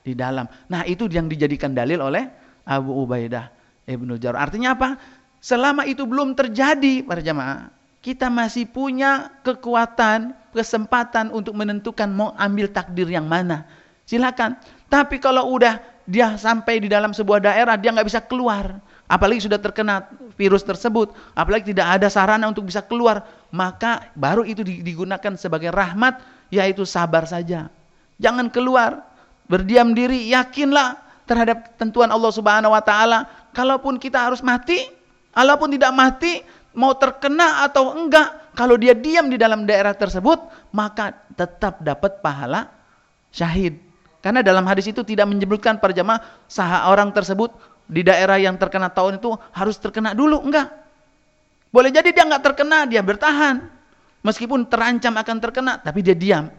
di 0.00 0.16
dalam. 0.16 0.48
Nah 0.72 0.88
itu 0.88 1.04
yang 1.12 1.28
dijadikan 1.28 1.76
dalil 1.76 2.00
oleh 2.00 2.24
Abu 2.64 2.96
Ubaidah 3.04 3.55
Ibnu 3.86 4.18
Jarrah. 4.18 4.46
Artinya 4.50 4.74
apa? 4.74 4.98
Selama 5.38 5.86
itu 5.86 6.02
belum 6.02 6.34
terjadi 6.34 7.06
para 7.06 7.22
jamaah, 7.22 7.70
kita 8.02 8.26
masih 8.26 8.66
punya 8.66 9.30
kekuatan, 9.46 10.34
kesempatan 10.50 11.30
untuk 11.30 11.54
menentukan 11.54 12.10
mau 12.10 12.30
ambil 12.34 12.66
takdir 12.70 13.06
yang 13.06 13.26
mana. 13.26 13.66
Silakan. 14.06 14.58
Tapi 14.86 15.18
kalau 15.18 15.54
udah 15.54 15.82
dia 16.06 16.38
sampai 16.38 16.78
di 16.78 16.86
dalam 16.86 17.10
sebuah 17.10 17.42
daerah, 17.42 17.74
dia 17.74 17.90
nggak 17.90 18.06
bisa 18.06 18.22
keluar. 18.22 18.78
Apalagi 19.06 19.46
sudah 19.46 19.58
terkena 19.58 20.06
virus 20.34 20.66
tersebut, 20.66 21.14
apalagi 21.34 21.70
tidak 21.70 21.98
ada 21.98 22.10
sarana 22.10 22.46
untuk 22.50 22.66
bisa 22.66 22.82
keluar, 22.82 23.22
maka 23.54 24.10
baru 24.18 24.42
itu 24.42 24.66
digunakan 24.66 25.38
sebagai 25.38 25.70
rahmat, 25.70 26.22
yaitu 26.50 26.82
sabar 26.82 27.26
saja. 27.26 27.70
Jangan 28.18 28.50
keluar. 28.50 29.02
Berdiam 29.46 29.94
diri, 29.94 30.26
yakinlah 30.34 30.98
terhadap 31.22 31.78
tentuan 31.78 32.10
Allah 32.10 32.34
Subhanahu 32.34 32.74
wa 32.74 32.82
taala. 32.82 33.30
Kalaupun 33.56 33.96
kita 33.96 34.28
harus 34.28 34.44
mati, 34.44 34.84
walaupun 35.32 35.72
tidak 35.72 35.96
mati, 35.96 36.44
mau 36.76 36.92
terkena 36.92 37.64
atau 37.64 37.96
enggak, 37.96 38.52
kalau 38.52 38.76
dia 38.76 38.92
diam 38.92 39.32
di 39.32 39.40
dalam 39.40 39.64
daerah 39.64 39.96
tersebut, 39.96 40.68
maka 40.76 41.16
tetap 41.32 41.80
dapat 41.80 42.20
pahala 42.20 42.68
syahid. 43.32 43.80
Karena 44.20 44.44
dalam 44.44 44.68
hadis 44.68 44.92
itu 44.92 45.00
tidak 45.00 45.24
menyebutkan 45.24 45.80
para 45.80 45.96
jamaah 45.96 46.20
sah 46.44 46.92
orang 46.92 47.16
tersebut 47.16 47.56
di 47.88 48.04
daerah 48.04 48.36
yang 48.36 48.60
terkena 48.60 48.92
tahun 48.92 49.16
itu 49.24 49.32
harus 49.56 49.80
terkena 49.80 50.12
dulu, 50.12 50.44
enggak. 50.44 50.68
Boleh 51.72 51.88
jadi 51.88 52.12
dia 52.12 52.28
enggak 52.28 52.52
terkena, 52.52 52.84
dia 52.84 53.00
bertahan. 53.00 53.72
Meskipun 54.20 54.68
terancam 54.68 55.16
akan 55.16 55.36
terkena, 55.40 55.72
tapi 55.80 56.04
dia 56.04 56.12
diam. 56.12 56.52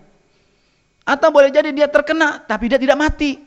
Atau 1.07 1.31
boleh 1.31 1.47
jadi 1.47 1.71
dia 1.71 1.87
terkena 1.87 2.43
tapi 2.43 2.67
dia 2.67 2.75
tidak 2.75 2.99
mati. 2.99 3.46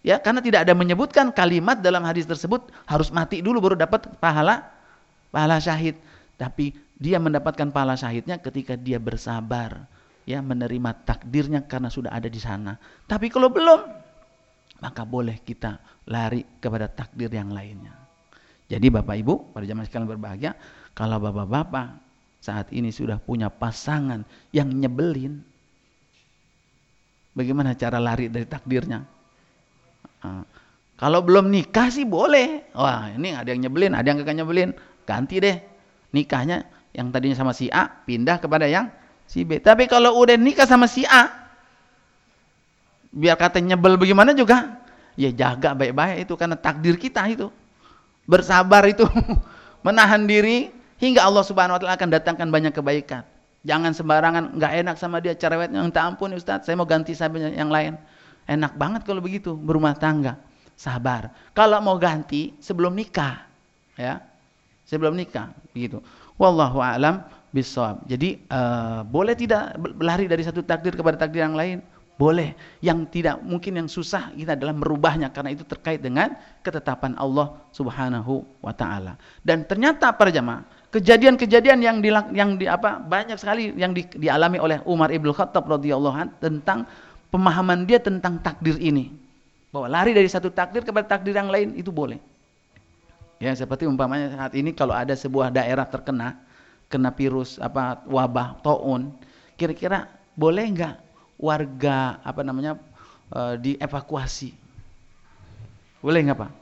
Ya, 0.00 0.16
karena 0.16 0.40
tidak 0.40 0.64
ada 0.64 0.72
menyebutkan 0.72 1.28
kalimat 1.28 1.84
dalam 1.84 2.00
hadis 2.08 2.24
tersebut 2.24 2.72
harus 2.88 3.12
mati 3.12 3.44
dulu 3.44 3.60
baru 3.60 3.76
dapat 3.76 4.08
pahala 4.16 4.64
pahala 5.28 5.60
syahid. 5.60 6.00
Tapi 6.40 6.72
dia 6.96 7.20
mendapatkan 7.20 7.68
pahala 7.68 8.00
syahidnya 8.00 8.40
ketika 8.40 8.80
dia 8.80 8.96
bersabar, 8.96 9.84
ya 10.24 10.40
menerima 10.40 11.04
takdirnya 11.04 11.68
karena 11.68 11.92
sudah 11.92 12.16
ada 12.16 12.32
di 12.32 12.40
sana. 12.40 12.80
Tapi 13.04 13.28
kalau 13.28 13.52
belum, 13.52 13.80
maka 14.80 15.04
boleh 15.04 15.36
kita 15.44 15.76
lari 16.08 16.48
kepada 16.64 16.88
takdir 16.88 17.28
yang 17.28 17.52
lainnya. 17.52 17.92
Jadi 18.72 18.88
Bapak 18.88 19.16
Ibu, 19.20 19.52
pada 19.52 19.68
zaman 19.68 19.84
sekalian 19.84 20.08
berbahagia, 20.08 20.56
kalau 20.96 21.20
Bapak-bapak 21.20 22.00
saat 22.40 22.72
ini 22.72 22.88
sudah 22.88 23.20
punya 23.20 23.52
pasangan 23.52 24.24
yang 24.56 24.72
nyebelin, 24.72 25.44
Bagaimana 27.30 27.78
cara 27.78 28.02
lari 28.02 28.26
dari 28.26 28.46
takdirnya? 28.46 29.06
Nah, 30.20 30.44
kalau 31.00 31.24
belum 31.24 31.48
nikah 31.48 31.88
sih 31.88 32.04
boleh. 32.04 32.68
Wah 32.76 33.08
ini 33.12 33.32
ada 33.32 33.48
yang 33.48 33.68
nyebelin, 33.68 33.96
ada 33.96 34.06
yang 34.06 34.20
gak 34.20 34.36
nyebelin. 34.36 34.70
Ganti 35.08 35.40
deh 35.40 35.56
nikahnya 36.14 36.66
yang 36.94 37.10
tadinya 37.14 37.38
sama 37.38 37.52
si 37.54 37.70
A 37.70 37.86
pindah 37.88 38.42
kepada 38.42 38.66
yang 38.66 38.90
si 39.26 39.46
B. 39.46 39.62
Tapi 39.62 39.86
kalau 39.86 40.18
udah 40.18 40.34
nikah 40.34 40.66
sama 40.66 40.90
si 40.90 41.06
A, 41.06 41.30
biar 43.14 43.38
kata 43.38 43.62
nyebel 43.62 43.94
bagaimana 43.94 44.34
juga, 44.34 44.82
ya 45.14 45.30
jaga 45.30 45.74
baik-baik 45.74 46.26
itu 46.26 46.34
karena 46.34 46.58
takdir 46.58 46.98
kita 46.98 47.22
itu. 47.30 47.46
Bersabar 48.26 48.86
itu, 48.86 49.06
menahan 49.86 50.26
diri 50.26 50.70
hingga 50.98 51.24
Allah 51.24 51.42
Subhanahu 51.46 51.78
wa 51.78 51.80
taala 51.80 51.94
akan 51.96 52.10
datangkan 52.10 52.48
banyak 52.50 52.74
kebaikan. 52.74 53.22
Jangan 53.62 53.92
sembarangan 53.92 54.56
nggak 54.56 54.72
enak 54.84 54.96
sama 54.96 55.20
dia 55.20 55.36
cerewetnya 55.36 55.84
minta 55.84 56.00
ampun 56.02 56.32
Ustaz, 56.32 56.64
saya 56.66 56.74
mau 56.74 56.88
ganti 56.88 57.12
sahabatnya 57.14 57.54
yang 57.54 57.70
lain. 57.70 57.94
Enak 58.50 58.74
banget 58.74 59.06
kalau 59.06 59.22
begitu 59.22 59.54
berumah 59.54 59.94
tangga. 59.94 60.42
sabar. 60.80 61.28
Kalau 61.52 61.76
mau 61.84 62.00
ganti 62.00 62.56
sebelum 62.56 62.96
nikah, 62.96 63.44
ya. 64.00 64.16
Sebelum 64.88 65.12
nikah, 65.12 65.52
begitu. 65.76 66.00
Wallahu 66.40 66.80
a'lam 66.80 67.20
bishawab. 67.52 68.08
Jadi 68.08 68.40
uh, 68.48 69.04
boleh 69.04 69.36
tidak 69.36 69.76
lari 70.00 70.24
dari 70.24 70.40
satu 70.40 70.64
takdir 70.64 70.96
kepada 70.96 71.20
takdir 71.20 71.44
yang 71.44 71.52
lain? 71.52 71.84
Boleh. 72.16 72.56
Yang 72.80 73.20
tidak 73.20 73.44
mungkin 73.44 73.76
yang 73.76 73.88
susah 73.92 74.32
kita 74.32 74.56
adalah 74.56 74.72
merubahnya 74.72 75.28
karena 75.28 75.52
itu 75.52 75.68
terkait 75.68 76.00
dengan 76.00 76.32
ketetapan 76.64 77.12
Allah 77.20 77.60
Subhanahu 77.76 78.40
wa 78.64 78.72
taala. 78.72 79.20
Dan 79.44 79.68
ternyata 79.68 80.16
para 80.16 80.32
jamaah, 80.32 80.64
kejadian-kejadian 80.90 81.78
yang 81.84 81.96
di, 82.00 82.08
yang 82.32 82.56
di 82.56 82.64
apa 82.64 82.98
banyak 82.98 83.36
sekali 83.36 83.76
yang 83.76 83.92
di, 83.92 84.08
dialami 84.16 84.56
oleh 84.56 84.80
Umar 84.88 85.12
Ibn 85.12 85.28
Khattab 85.28 85.68
radhiyallahu 85.68 86.16
an 86.16 86.28
tentang 86.40 86.88
pemahaman 87.30 87.86
dia 87.86 88.02
tentang 88.02 88.38
takdir 88.42 88.76
ini. 88.76 89.14
Bahwa 89.70 89.86
lari 89.86 90.10
dari 90.10 90.26
satu 90.26 90.50
takdir 90.50 90.82
kepada 90.82 91.06
takdir 91.16 91.34
yang 91.34 91.48
lain 91.48 91.78
itu 91.78 91.94
boleh. 91.94 92.18
Ya, 93.40 93.56
seperti 93.56 93.88
umpamanya 93.88 94.36
saat 94.36 94.52
ini 94.52 94.76
kalau 94.76 94.92
ada 94.92 95.16
sebuah 95.16 95.48
daerah 95.48 95.88
terkena 95.88 96.36
kena 96.90 97.14
virus 97.14 97.56
apa 97.62 98.02
wabah 98.04 98.58
taun, 98.60 99.14
kira-kira 99.54 100.10
boleh 100.34 100.66
nggak 100.74 100.94
warga 101.38 102.18
apa 102.20 102.42
namanya 102.42 102.76
uh, 103.32 103.54
dievakuasi? 103.56 104.52
Boleh 106.02 106.20
nggak 106.26 106.38
Pak? 106.42 106.52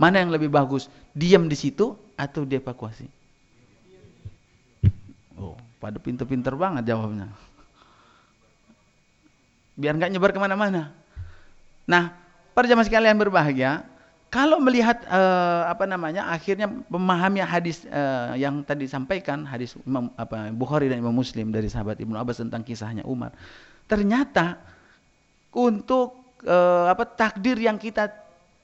Mana 0.00 0.22
yang 0.24 0.32
lebih 0.32 0.48
bagus? 0.48 0.86
Diam 1.12 1.50
di 1.50 1.58
situ 1.58 1.98
atau 2.16 2.46
dievakuasi? 2.46 3.06
Oh, 5.36 5.58
pada 5.82 5.98
pinter-pinter 5.98 6.54
banget 6.54 6.88
jawabnya. 6.88 7.28
Biar 9.78 9.96
nggak 9.96 10.10
nyebar 10.12 10.30
ke 10.34 10.40
mana-mana. 10.40 10.92
Nah, 11.88 12.14
para 12.52 12.68
jamaah 12.68 12.86
sekalian 12.86 13.18
berbahagia, 13.18 13.82
kalau 14.32 14.56
melihat 14.56 15.04
uh, 15.12 15.68
apa 15.68 15.84
namanya 15.84 16.24
akhirnya 16.32 16.64
memahami 16.88 17.44
hadis 17.44 17.84
uh, 17.92 18.32
yang 18.32 18.64
tadi 18.64 18.88
disampaikan 18.88 19.44
hadis 19.44 19.76
Imam 19.84 20.08
apa 20.16 20.48
Bukhari 20.56 20.88
dan 20.88 21.04
Imam 21.04 21.12
Muslim 21.12 21.52
dari 21.52 21.68
sahabat 21.68 22.00
Ibnu 22.00 22.16
Abbas 22.16 22.40
tentang 22.40 22.64
kisahnya 22.64 23.04
Umar 23.04 23.36
ternyata 23.84 24.56
untuk 25.52 26.32
uh, 26.48 26.88
apa 26.88 27.04
takdir 27.04 27.60
yang 27.60 27.76
kita 27.76 28.08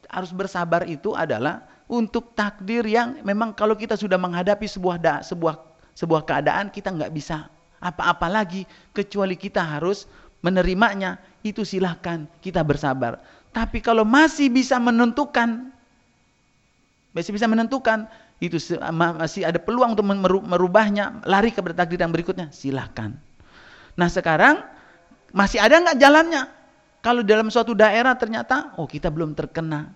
harus 0.08 0.32
bersabar 0.32 0.88
itu 0.88 1.12
adalah 1.12 1.68
untuk 1.84 2.32
takdir 2.32 2.88
yang 2.88 3.20
memang 3.20 3.52
kalau 3.52 3.76
kita 3.76 3.92
sudah 3.92 4.16
menghadapi 4.16 4.64
sebuah 4.64 4.96
da, 4.96 5.20
sebuah 5.20 5.60
sebuah 5.92 6.24
keadaan 6.24 6.72
kita 6.72 6.96
nggak 6.96 7.12
bisa 7.12 7.44
apa-apa 7.76 8.24
lagi 8.32 8.64
kecuali 8.96 9.36
kita 9.36 9.60
harus 9.60 10.08
menerimanya 10.44 11.18
itu 11.42 11.66
silahkan 11.66 12.26
kita 12.42 12.62
bersabar 12.62 13.18
tapi 13.58 13.80
kalau 13.80 14.04
masih 14.04 14.52
bisa 14.52 14.76
menentukan, 14.76 15.72
masih 17.16 17.32
bisa 17.32 17.48
menentukan, 17.48 18.06
itu 18.38 18.60
masih 18.92 19.48
ada 19.48 19.56
peluang 19.58 19.96
untuk 19.96 20.06
merubahnya, 20.44 21.24
lari 21.24 21.50
kepada 21.50 21.84
takdir 21.84 22.04
yang 22.04 22.12
berikutnya, 22.12 22.52
silahkan. 22.52 23.16
Nah 23.96 24.08
sekarang 24.12 24.62
masih 25.32 25.58
ada 25.58 25.80
nggak 25.80 25.98
jalannya? 25.98 26.42
Kalau 27.02 27.22
dalam 27.24 27.48
suatu 27.48 27.72
daerah 27.72 28.14
ternyata, 28.18 28.74
oh 28.76 28.84
kita 28.84 29.08
belum 29.08 29.32
terkena, 29.32 29.90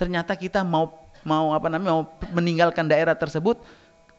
ternyata 0.00 0.34
kita 0.38 0.64
mau 0.64 1.06
mau 1.24 1.56
apa 1.56 1.70
namanya 1.72 2.00
mau 2.00 2.04
meninggalkan 2.32 2.88
daerah 2.88 3.16
tersebut, 3.16 3.60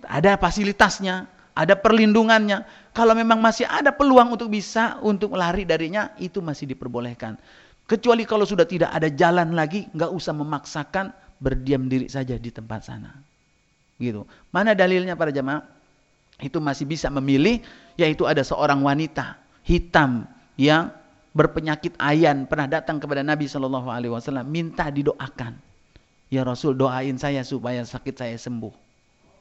ada 0.06 0.38
fasilitasnya, 0.38 1.26
ada 1.56 1.74
perlindungannya. 1.80 2.92
Kalau 2.92 3.16
memang 3.16 3.40
masih 3.40 3.64
ada 3.66 3.96
peluang 3.96 4.36
untuk 4.36 4.52
bisa 4.52 5.00
untuk 5.00 5.34
lari 5.34 5.64
darinya, 5.64 6.12
itu 6.20 6.44
masih 6.44 6.68
diperbolehkan. 6.68 7.40
Kecuali 7.88 8.28
kalau 8.28 8.44
sudah 8.44 8.68
tidak 8.68 8.92
ada 8.92 9.08
jalan 9.08 9.56
lagi, 9.56 9.88
nggak 9.96 10.12
usah 10.12 10.36
memaksakan 10.36 11.16
berdiam 11.40 11.88
diri 11.88 12.12
saja 12.12 12.36
di 12.36 12.52
tempat 12.52 12.88
sana. 12.88 13.12
Gitu. 13.96 14.28
Mana 14.52 14.76
dalilnya 14.76 15.16
para 15.16 15.32
jemaah? 15.32 15.64
Itu 16.44 16.60
masih 16.60 16.84
bisa 16.84 17.08
memilih, 17.08 17.64
yaitu 17.96 18.28
ada 18.28 18.44
seorang 18.44 18.84
wanita 18.84 19.40
hitam 19.64 20.28
yang 20.60 20.92
berpenyakit 21.36 21.96
ayan 22.00 22.48
pernah 22.48 22.68
datang 22.68 23.00
kepada 23.00 23.20
Nabi 23.24 23.48
Shallallahu 23.48 23.92
Alaihi 23.92 24.12
Wasallam 24.12 24.48
minta 24.48 24.88
didoakan. 24.88 25.60
Ya 26.32 26.44
Rasul 26.44 26.76
doain 26.76 27.16
saya 27.20 27.44
supaya 27.44 27.84
sakit 27.84 28.16
saya 28.16 28.36
sembuh. 28.40 28.85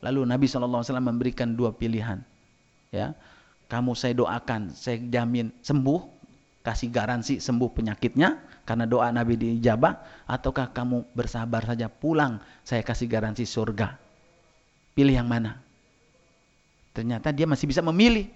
Lalu 0.04 0.28
Nabi 0.28 0.44
Wasallam 0.44 1.16
memberikan 1.16 1.56
dua 1.56 1.72
pilihan. 1.72 2.20
Ya, 2.92 3.16
kamu 3.72 3.96
saya 3.96 4.12
doakan, 4.12 4.76
saya 4.76 5.00
jamin 5.00 5.48
sembuh 5.64 6.12
kasih 6.60 6.92
garansi 6.92 7.40
sembuh 7.40 7.72
penyakitnya 7.72 8.60
karena 8.64 8.84
doa 8.84 9.08
Nabi 9.12 9.36
diijabah 9.36 10.24
ataukah 10.28 10.72
kamu 10.72 11.12
bersabar 11.12 11.64
saja 11.64 11.88
pulang 11.88 12.40
saya 12.60 12.84
kasih 12.84 13.08
garansi 13.08 13.48
surga. 13.48 13.96
Pilih 14.92 15.16
yang 15.16 15.28
mana? 15.28 15.58
Ternyata 16.94 17.34
dia 17.34 17.48
masih 17.48 17.66
bisa 17.66 17.80
memilih. 17.82 18.28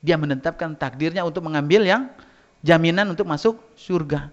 Dia 0.00 0.14
menetapkan 0.16 0.78
takdirnya 0.78 1.26
untuk 1.26 1.42
mengambil 1.44 1.82
yang 1.82 2.08
jaminan 2.62 3.10
untuk 3.10 3.26
masuk 3.26 3.58
surga 3.74 4.30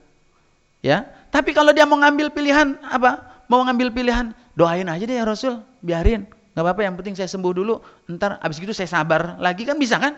ya. 0.86 1.10
Tapi 1.34 1.52
kalau 1.52 1.74
dia 1.74 1.90
mau 1.90 1.98
ngambil 1.98 2.30
pilihan 2.30 2.78
apa? 2.86 3.44
Mau 3.50 3.66
ngambil 3.66 3.90
pilihan 3.92 4.32
doain 4.54 4.86
aja 4.86 5.04
deh 5.04 5.18
ya 5.18 5.26
Rasul 5.26 5.60
biarin 5.82 6.30
nggak 6.54 6.64
apa-apa 6.64 6.82
yang 6.86 6.96
penting 6.96 7.18
saya 7.18 7.30
sembuh 7.30 7.54
dulu 7.54 7.82
ntar 8.14 8.38
abis 8.40 8.62
itu 8.62 8.74
saya 8.74 8.90
sabar 8.90 9.42
lagi 9.42 9.66
kan 9.66 9.78
bisa 9.78 9.98
kan 9.98 10.14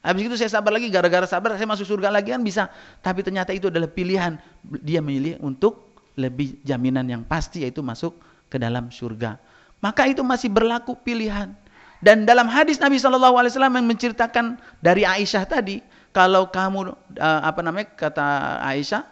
Habis 0.00 0.32
itu 0.32 0.36
saya 0.40 0.48
sabar 0.48 0.72
lagi, 0.72 0.88
gara-gara 0.88 1.28
sabar 1.28 1.60
saya 1.60 1.68
masuk 1.68 1.84
surga 1.84 2.08
lagi 2.08 2.32
kan 2.32 2.40
bisa. 2.40 2.72
Tapi 3.04 3.20
ternyata 3.20 3.52
itu 3.52 3.68
adalah 3.68 3.84
pilihan. 3.84 4.40
Dia 4.80 5.04
memilih 5.04 5.36
untuk 5.44 5.92
lebih 6.16 6.56
jaminan 6.64 7.04
yang 7.04 7.20
pasti 7.20 7.68
yaitu 7.68 7.84
masuk 7.84 8.16
ke 8.48 8.56
dalam 8.56 8.88
surga. 8.88 9.36
Maka 9.84 10.08
itu 10.08 10.24
masih 10.24 10.48
berlaku 10.48 10.96
pilihan. 11.04 11.52
Dan 12.00 12.24
dalam 12.24 12.48
hadis 12.48 12.80
Nabi 12.80 12.96
SAW 12.96 13.44
yang 13.44 13.84
menceritakan 13.84 14.56
dari 14.80 15.04
Aisyah 15.04 15.44
tadi, 15.44 15.84
kalau 16.16 16.48
kamu 16.48 16.96
uh, 17.20 17.40
apa 17.44 17.60
namanya 17.60 17.92
kata 17.92 18.56
Aisyah, 18.64 19.04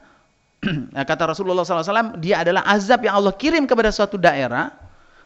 kata 1.13 1.37
Rasulullah 1.37 1.69
SAW, 1.69 2.17
dia 2.17 2.41
adalah 2.41 2.65
azab 2.65 3.05
yang 3.05 3.21
Allah 3.21 3.37
kirim 3.37 3.69
kepada 3.69 3.93
suatu 3.93 4.17
daerah, 4.17 4.73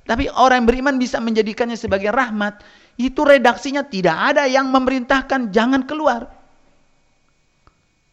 tapi 0.02 0.26
orang 0.34 0.64
yang 0.64 0.68
beriman 0.68 0.96
bisa 0.98 1.22
menjadikannya 1.22 1.78
sebagai 1.78 2.10
rahmat 2.10 2.62
itu 2.98 3.22
redaksinya 3.22 3.86
tidak 3.86 4.34
ada 4.34 4.44
yang 4.50 4.68
memerintahkan 4.68 5.54
jangan 5.54 5.86
keluar. 5.86 6.28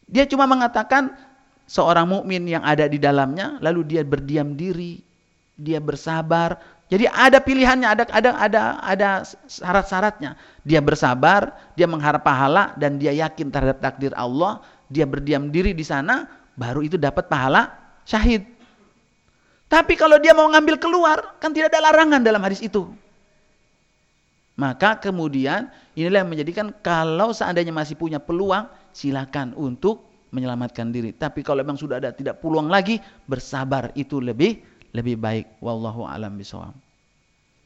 Dia 0.09 0.25
cuma 0.25 0.49
mengatakan 0.49 1.13
seorang 1.69 2.09
mukmin 2.09 2.45
yang 2.49 2.65
ada 2.65 2.89
di 2.89 2.97
dalamnya 2.97 3.61
lalu 3.61 3.85
dia 3.85 4.01
berdiam 4.05 4.53
diri, 4.53 5.01
dia 5.57 5.77
bersabar. 5.77 6.57
Jadi 6.89 7.05
ada 7.05 7.37
pilihannya, 7.37 7.85
ada 7.85 8.03
ada 8.09 8.31
ada 8.41 8.61
ada 8.81 9.09
syarat-syaratnya. 9.45 10.33
Dia 10.65 10.81
bersabar, 10.81 11.53
dia 11.77 11.85
mengharap 11.85 12.25
pahala 12.25 12.73
dan 12.81 12.97
dia 12.97 13.13
yakin 13.13 13.53
terhadap 13.53 13.77
takdir 13.77 14.09
Allah, 14.17 14.65
dia 14.89 15.05
berdiam 15.05 15.53
diri 15.53 15.77
di 15.77 15.85
sana, 15.85 16.25
baru 16.57 16.81
itu 16.81 16.97
dapat 16.97 17.29
pahala 17.29 17.69
syahid. 18.09 18.58
Tapi 19.69 19.93
kalau 19.93 20.17
dia 20.17 20.33
mau 20.33 20.49
ngambil 20.49 20.81
keluar, 20.81 21.37
kan 21.37 21.53
tidak 21.53 21.69
ada 21.77 21.93
larangan 21.93 22.25
dalam 22.25 22.41
hadis 22.41 22.65
itu. 22.65 22.89
Maka 24.59 24.99
kemudian 24.99 25.71
inilah 25.95 26.25
yang 26.25 26.31
menjadikan 26.35 26.67
kalau 26.83 27.31
seandainya 27.31 27.71
masih 27.71 27.95
punya 27.95 28.19
peluang 28.19 28.67
silakan 28.91 29.55
untuk 29.55 30.03
menyelamatkan 30.35 30.91
diri. 30.91 31.15
Tapi 31.15 31.45
kalau 31.45 31.63
memang 31.63 31.79
sudah 31.79 32.01
ada 32.01 32.11
tidak 32.11 32.43
peluang 32.43 32.67
lagi 32.67 32.99
bersabar 33.29 33.93
itu 33.95 34.19
lebih 34.19 34.59
lebih 34.91 35.15
baik. 35.15 35.61
Wallahu 35.63 36.03
alam 36.03 36.35
bisawab. 36.35 36.75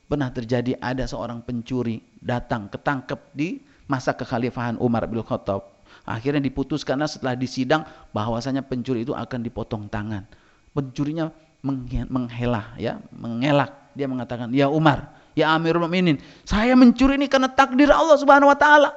Pernah 0.05 0.29
terjadi 0.29 0.77
ada 0.77 1.07
seorang 1.09 1.41
pencuri 1.41 2.03
datang 2.21 2.69
ketangkep 2.69 3.19
di 3.33 3.57
masa 3.89 4.13
kekhalifahan 4.13 4.77
Umar 4.77 5.09
bin 5.09 5.23
Khattab. 5.25 5.73
Akhirnya 6.03 6.43
diputuskan 6.43 6.99
setelah 7.07 7.33
disidang 7.33 7.87
bahwasanya 8.11 8.61
pencuri 8.61 9.07
itu 9.07 9.15
akan 9.15 9.39
dipotong 9.41 9.87
tangan. 9.87 10.27
Pencurinya 10.75 11.31
menghelah 11.63 12.75
ya, 12.75 12.99
mengelak. 13.15 13.71
Dia 13.95 14.05
mengatakan, 14.09 14.51
"Ya 14.51 14.67
Umar, 14.67 15.13
Ya 15.33 15.49
Amirul 15.53 15.89
Mukminin, 15.89 16.21
saya 16.45 16.77
mencuri 16.77 17.17
ini 17.17 17.25
karena 17.25 17.49
takdir 17.49 17.89
Allah 17.89 18.17
Subhanahu 18.21 18.53
wa 18.53 18.57
taala. 18.57 18.93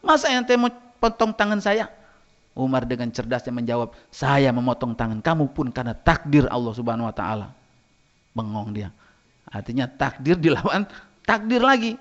Masa 0.00 0.32
yang 0.32 0.44
mau 0.60 0.72
potong 1.00 1.32
tangan 1.32 1.60
saya? 1.60 1.88
Umar 2.56 2.88
dengan 2.88 3.10
cerdasnya 3.12 3.52
menjawab, 3.52 3.92
saya 4.08 4.48
memotong 4.54 4.94
tangan 4.96 5.20
kamu 5.20 5.52
pun 5.52 5.68
karena 5.68 5.92
takdir 5.92 6.48
Allah 6.48 6.72
Subhanahu 6.72 7.08
wa 7.08 7.14
taala. 7.14 7.52
Bengong 8.32 8.72
dia. 8.72 8.88
Artinya 9.48 9.84
takdir 9.84 10.40
dilawan 10.40 10.88
takdir 11.28 11.60
lagi. 11.60 12.00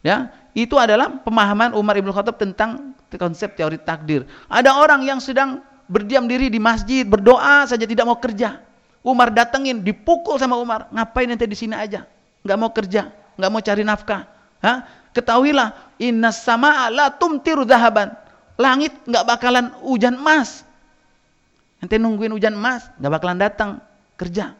Ya, 0.00 0.32
itu 0.56 0.80
adalah 0.80 1.20
pemahaman 1.20 1.76
Umar 1.76 1.92
Ibn 2.00 2.08
Khattab 2.10 2.40
tentang 2.40 2.96
konsep 3.20 3.52
teori 3.52 3.76
takdir. 3.76 4.24
Ada 4.48 4.72
orang 4.72 5.04
yang 5.04 5.20
sedang 5.20 5.60
berdiam 5.92 6.24
diri 6.24 6.48
di 6.48 6.56
masjid, 6.56 7.04
berdoa 7.04 7.68
saja 7.68 7.84
tidak 7.84 8.08
mau 8.08 8.16
kerja. 8.16 8.64
Umar 9.00 9.32
datengin, 9.32 9.80
dipukul 9.80 10.36
sama 10.36 10.60
Umar. 10.60 10.88
Ngapain 10.92 11.28
nanti 11.28 11.48
di 11.48 11.56
sini 11.56 11.72
aja? 11.72 12.04
Nggak 12.44 12.58
mau 12.60 12.70
kerja 12.72 13.02
nggak 13.40 13.50
mau 13.50 13.64
cari 13.64 13.82
nafkah. 13.82 14.28
Hah? 14.60 14.84
Ketahuilah, 15.16 15.96
inna 15.96 16.28
sama 16.28 16.92
la 16.92 17.08
tumtiru 17.08 17.64
zahaban. 17.64 18.12
Langit 18.60 18.92
nggak 19.08 19.24
bakalan 19.24 19.72
hujan 19.80 20.20
emas. 20.20 20.68
Ente 21.80 21.96
nungguin 21.96 22.28
hujan 22.28 22.52
emas, 22.52 22.92
gak 23.00 23.08
bakalan 23.08 23.40
datang 23.40 23.80
kerja. 24.20 24.52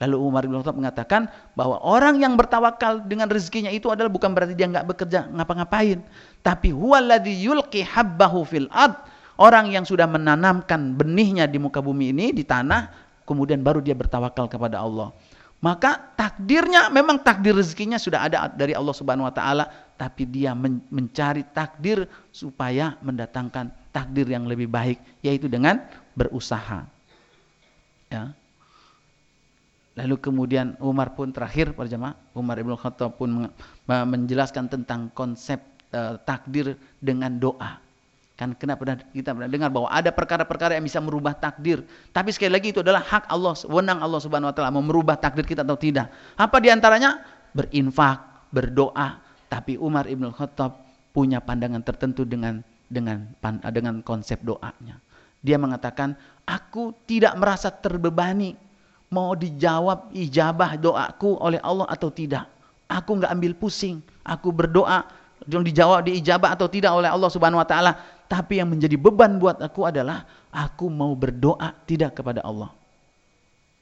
Lalu 0.00 0.16
Umar 0.16 0.48
bin 0.48 0.56
Khattab 0.56 0.80
mengatakan 0.80 1.28
bahwa 1.52 1.76
orang 1.84 2.16
yang 2.24 2.40
bertawakal 2.40 3.04
dengan 3.04 3.28
rezekinya 3.28 3.68
itu 3.68 3.92
adalah 3.92 4.08
bukan 4.08 4.32
berarti 4.32 4.56
dia 4.56 4.64
nggak 4.72 4.88
bekerja 4.88 5.28
ngapa-ngapain, 5.28 6.00
tapi 6.40 6.72
huwaladzi 6.72 7.36
yulqi 7.36 7.84
habbahu 7.84 8.48
fil 8.48 8.72
ad. 8.72 8.96
Orang 9.36 9.76
yang 9.76 9.84
sudah 9.84 10.08
menanamkan 10.08 10.96
benihnya 10.96 11.44
di 11.44 11.60
muka 11.60 11.84
bumi 11.84 12.16
ini 12.16 12.26
di 12.32 12.48
tanah, 12.48 13.03
kemudian 13.24 13.60
baru 13.60 13.80
dia 13.80 13.96
bertawakal 13.96 14.46
kepada 14.48 14.80
Allah. 14.80 15.12
Maka 15.64 15.96
takdirnya 16.12 16.92
memang 16.92 17.24
takdir 17.24 17.56
rezekinya 17.56 17.96
sudah 17.96 18.28
ada 18.28 18.52
dari 18.52 18.76
Allah 18.76 18.92
Subhanahu 18.92 19.24
wa 19.24 19.32
taala, 19.32 19.64
tapi 19.96 20.28
dia 20.28 20.52
mencari 20.92 21.40
takdir 21.56 22.04
supaya 22.28 23.00
mendatangkan 23.00 23.72
takdir 23.88 24.28
yang 24.28 24.44
lebih 24.44 24.68
baik 24.68 25.00
yaitu 25.24 25.48
dengan 25.48 25.80
berusaha. 26.12 26.84
Ya. 28.12 28.36
Lalu 29.94 30.18
kemudian 30.18 30.74
Umar 30.82 31.14
pun 31.14 31.30
terakhir 31.30 31.72
para 31.72 31.86
jemaah, 31.86 32.18
Umar 32.34 32.58
Ibn 32.58 32.74
Khattab 32.74 33.14
pun 33.14 33.46
menjelaskan 33.86 34.66
tentang 34.66 35.06
konsep 35.14 35.62
uh, 35.94 36.18
takdir 36.26 36.74
dengan 36.98 37.38
doa. 37.38 37.83
Kan 38.34 38.50
kenapa 38.58 38.98
kita 39.14 39.30
pernah 39.30 39.46
dengar 39.46 39.70
bahwa 39.70 39.86
ada 39.86 40.10
perkara-perkara 40.10 40.74
yang 40.74 40.82
bisa 40.82 40.98
merubah 40.98 41.38
takdir. 41.38 41.86
Tapi 42.10 42.34
sekali 42.34 42.50
lagi 42.50 42.74
itu 42.74 42.82
adalah 42.82 43.06
hak 43.06 43.30
Allah, 43.30 43.54
wenang 43.70 44.02
Allah 44.02 44.18
Subhanahu 44.18 44.50
wa 44.50 44.54
taala 44.54 44.74
mau 44.74 44.82
merubah 44.82 45.14
takdir 45.14 45.46
kita 45.46 45.62
atau 45.62 45.78
tidak. 45.78 46.10
Apa 46.34 46.58
di 46.58 46.66
antaranya? 46.66 47.22
Berinfak, 47.54 48.50
berdoa. 48.50 49.22
Tapi 49.46 49.78
Umar 49.78 50.10
Ibn 50.10 50.34
Khattab 50.34 50.82
punya 51.14 51.38
pandangan 51.38 51.78
tertentu 51.86 52.26
dengan 52.26 52.58
dengan 52.90 53.30
dengan 53.70 54.02
konsep 54.02 54.42
doanya. 54.42 54.98
Dia 55.38 55.54
mengatakan, 55.54 56.18
aku 56.42 56.90
tidak 57.06 57.38
merasa 57.38 57.70
terbebani 57.70 58.58
mau 59.14 59.38
dijawab 59.38 60.10
ijabah 60.10 60.74
doaku 60.74 61.38
oleh 61.38 61.62
Allah 61.62 61.86
atau 61.86 62.10
tidak. 62.10 62.50
Aku 62.90 63.14
nggak 63.14 63.30
ambil 63.30 63.54
pusing. 63.54 64.02
Aku 64.26 64.50
berdoa 64.50 65.06
dijawab 65.44 66.08
diijabah 66.08 66.56
atau 66.56 66.66
tidak 66.72 66.92
oleh 66.96 67.10
Allah 67.10 67.28
Subhanahu 67.28 67.60
wa 67.60 67.68
taala, 67.68 68.00
tapi 68.26 68.58
yang 68.58 68.72
menjadi 68.72 68.96
beban 68.96 69.36
buat 69.36 69.60
aku 69.60 69.84
adalah 69.84 70.24
aku 70.50 70.88
mau 70.88 71.12
berdoa 71.12 71.76
tidak 71.84 72.18
kepada 72.20 72.40
Allah. 72.40 72.72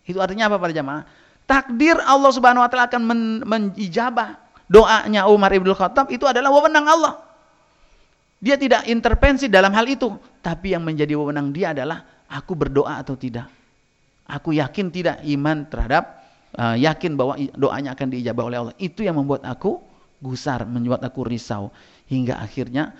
Itu 0.02 0.18
artinya 0.18 0.50
apa 0.50 0.58
para 0.58 0.74
jamaah? 0.74 1.06
Takdir 1.46 1.98
Allah 2.02 2.30
Subhanahu 2.34 2.62
wa 2.62 2.70
taala 2.70 2.86
akan 2.90 3.02
men 3.02 3.20
menijabah 3.46 4.38
doanya 4.66 5.28
Umar 5.30 5.52
Ibn 5.52 5.68
Khattab 5.74 6.10
itu 6.10 6.26
adalah 6.26 6.50
wewenang 6.50 6.86
Allah. 6.86 7.22
Dia 8.42 8.58
tidak 8.58 8.90
intervensi 8.90 9.46
dalam 9.46 9.70
hal 9.70 9.86
itu, 9.86 10.10
tapi 10.42 10.74
yang 10.74 10.82
menjadi 10.82 11.14
wewenang 11.14 11.54
dia 11.54 11.70
adalah 11.70 12.02
aku 12.26 12.58
berdoa 12.58 12.98
atau 12.98 13.14
tidak. 13.14 13.46
Aku 14.26 14.50
yakin 14.50 14.90
tidak 14.90 15.22
iman 15.22 15.62
terhadap 15.70 16.22
uh, 16.58 16.74
yakin 16.74 17.14
bahwa 17.14 17.38
doanya 17.54 17.94
akan 17.94 18.06
diijabah 18.10 18.44
oleh 18.50 18.58
Allah. 18.58 18.74
Itu 18.82 19.06
yang 19.06 19.20
membuat 19.20 19.46
aku 19.46 19.78
gusar, 20.18 20.66
membuat 20.66 21.06
aku 21.06 21.22
risau 21.22 21.70
hingga 22.10 22.38
akhirnya 22.42 22.94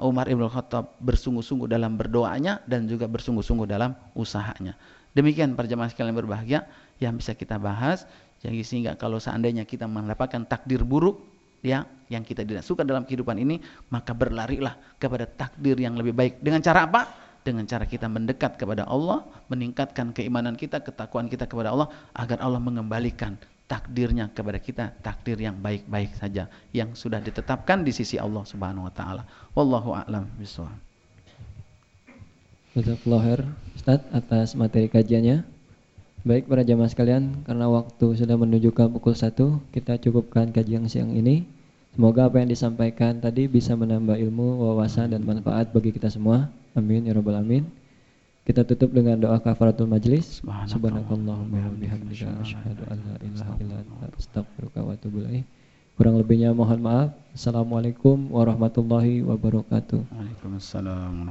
Umar 0.00 0.32
Ibn 0.32 0.48
Khattab 0.48 0.96
bersungguh-sungguh 1.04 1.68
dalam 1.68 2.00
berdoanya 2.00 2.64
dan 2.64 2.88
juga 2.88 3.04
bersungguh-sungguh 3.04 3.68
dalam 3.68 3.92
usahanya. 4.16 4.72
Demikian 5.12 5.52
perjamaah 5.52 5.92
sekalian 5.92 6.16
berbahagia 6.16 6.64
yang 7.02 7.20
bisa 7.20 7.36
kita 7.36 7.60
bahas. 7.60 8.08
Jadi 8.40 8.62
sehingga 8.64 8.94
kalau 8.94 9.18
seandainya 9.20 9.66
kita 9.68 9.84
mendapatkan 9.84 10.46
takdir 10.46 10.86
buruk 10.86 11.20
ya 11.60 11.84
yang 12.08 12.22
kita 12.24 12.46
tidak 12.46 12.64
suka 12.64 12.86
dalam 12.86 13.04
kehidupan 13.04 13.36
ini, 13.36 13.60
maka 13.92 14.16
berlarilah 14.16 14.78
kepada 14.96 15.28
takdir 15.28 15.76
yang 15.76 15.98
lebih 15.98 16.16
baik. 16.16 16.40
Dengan 16.40 16.64
cara 16.64 16.88
apa? 16.88 17.02
dengan 17.48 17.64
cara 17.64 17.88
kita 17.88 18.04
mendekat 18.12 18.60
kepada 18.60 18.84
Allah, 18.84 19.24
meningkatkan 19.48 20.12
keimanan 20.12 20.52
kita, 20.52 20.84
ketakwaan 20.84 21.32
kita 21.32 21.48
kepada 21.48 21.72
Allah 21.72 21.88
agar 22.12 22.44
Allah 22.44 22.60
mengembalikan 22.60 23.40
takdirnya 23.68 24.32
kepada 24.32 24.58
kita, 24.58 24.96
takdir 25.04 25.36
yang 25.36 25.60
baik-baik 25.60 26.16
saja 26.16 26.48
yang 26.72 26.96
sudah 26.96 27.20
ditetapkan 27.20 27.84
di 27.84 27.92
sisi 27.92 28.16
Allah 28.16 28.42
Subhanahu 28.42 28.88
wa 28.88 28.92
taala. 28.92 29.22
Wallahu 29.52 29.92
a'lam 29.92 30.24
bishawab. 30.40 30.72
Jazakallahu 32.72 33.44
Ustaz 33.76 34.00
atas 34.10 34.56
materi 34.56 34.88
kajiannya. 34.88 35.44
Baik 36.26 36.50
para 36.50 36.66
jamaah 36.66 36.90
sekalian, 36.90 37.46
karena 37.46 37.70
waktu 37.70 38.06
sudah 38.18 38.34
menunjukkan 38.34 38.90
pukul 38.90 39.14
1, 39.14 39.38
kita 39.70 40.02
cukupkan 40.02 40.50
kajian 40.50 40.90
siang 40.90 41.14
ini. 41.14 41.46
Semoga 41.94 42.26
apa 42.26 42.42
yang 42.42 42.50
disampaikan 42.50 43.22
tadi 43.22 43.46
bisa 43.46 43.78
menambah 43.78 44.18
ilmu, 44.18 44.66
wawasan 44.66 45.14
dan 45.14 45.22
manfaat 45.22 45.70
bagi 45.70 45.94
kita 45.94 46.10
semua. 46.10 46.50
Amin 46.74 47.06
ya 47.06 47.14
rabbal 47.14 47.38
alamin. 47.38 47.66
Kita 48.48 48.64
tutup 48.64 48.96
dengan 48.96 49.20
doa 49.20 49.36
kafaratul 49.44 49.92
majlis. 49.92 50.40
Subhanakallahumma 50.40 51.68
wa 51.68 51.76
bihamdika 51.76 52.32
asyhadu 52.40 52.80
an 52.88 52.96
la 53.04 53.16
ilaha 53.20 53.52
illa 53.60 53.76
anta 53.84 54.08
astaghfiruka 54.16 54.80
wa 54.88 54.96
atubu 54.96 55.20
ilaik. 55.20 55.44
Kurang 56.00 56.16
lebihnya 56.16 56.56
mohon 56.56 56.80
maaf. 56.80 57.12
Assalamualaikum 57.36 58.32
warahmatullahi 58.32 59.20
wabarakatuh. 59.20 60.00
Waalaikumsalam. 60.00 61.26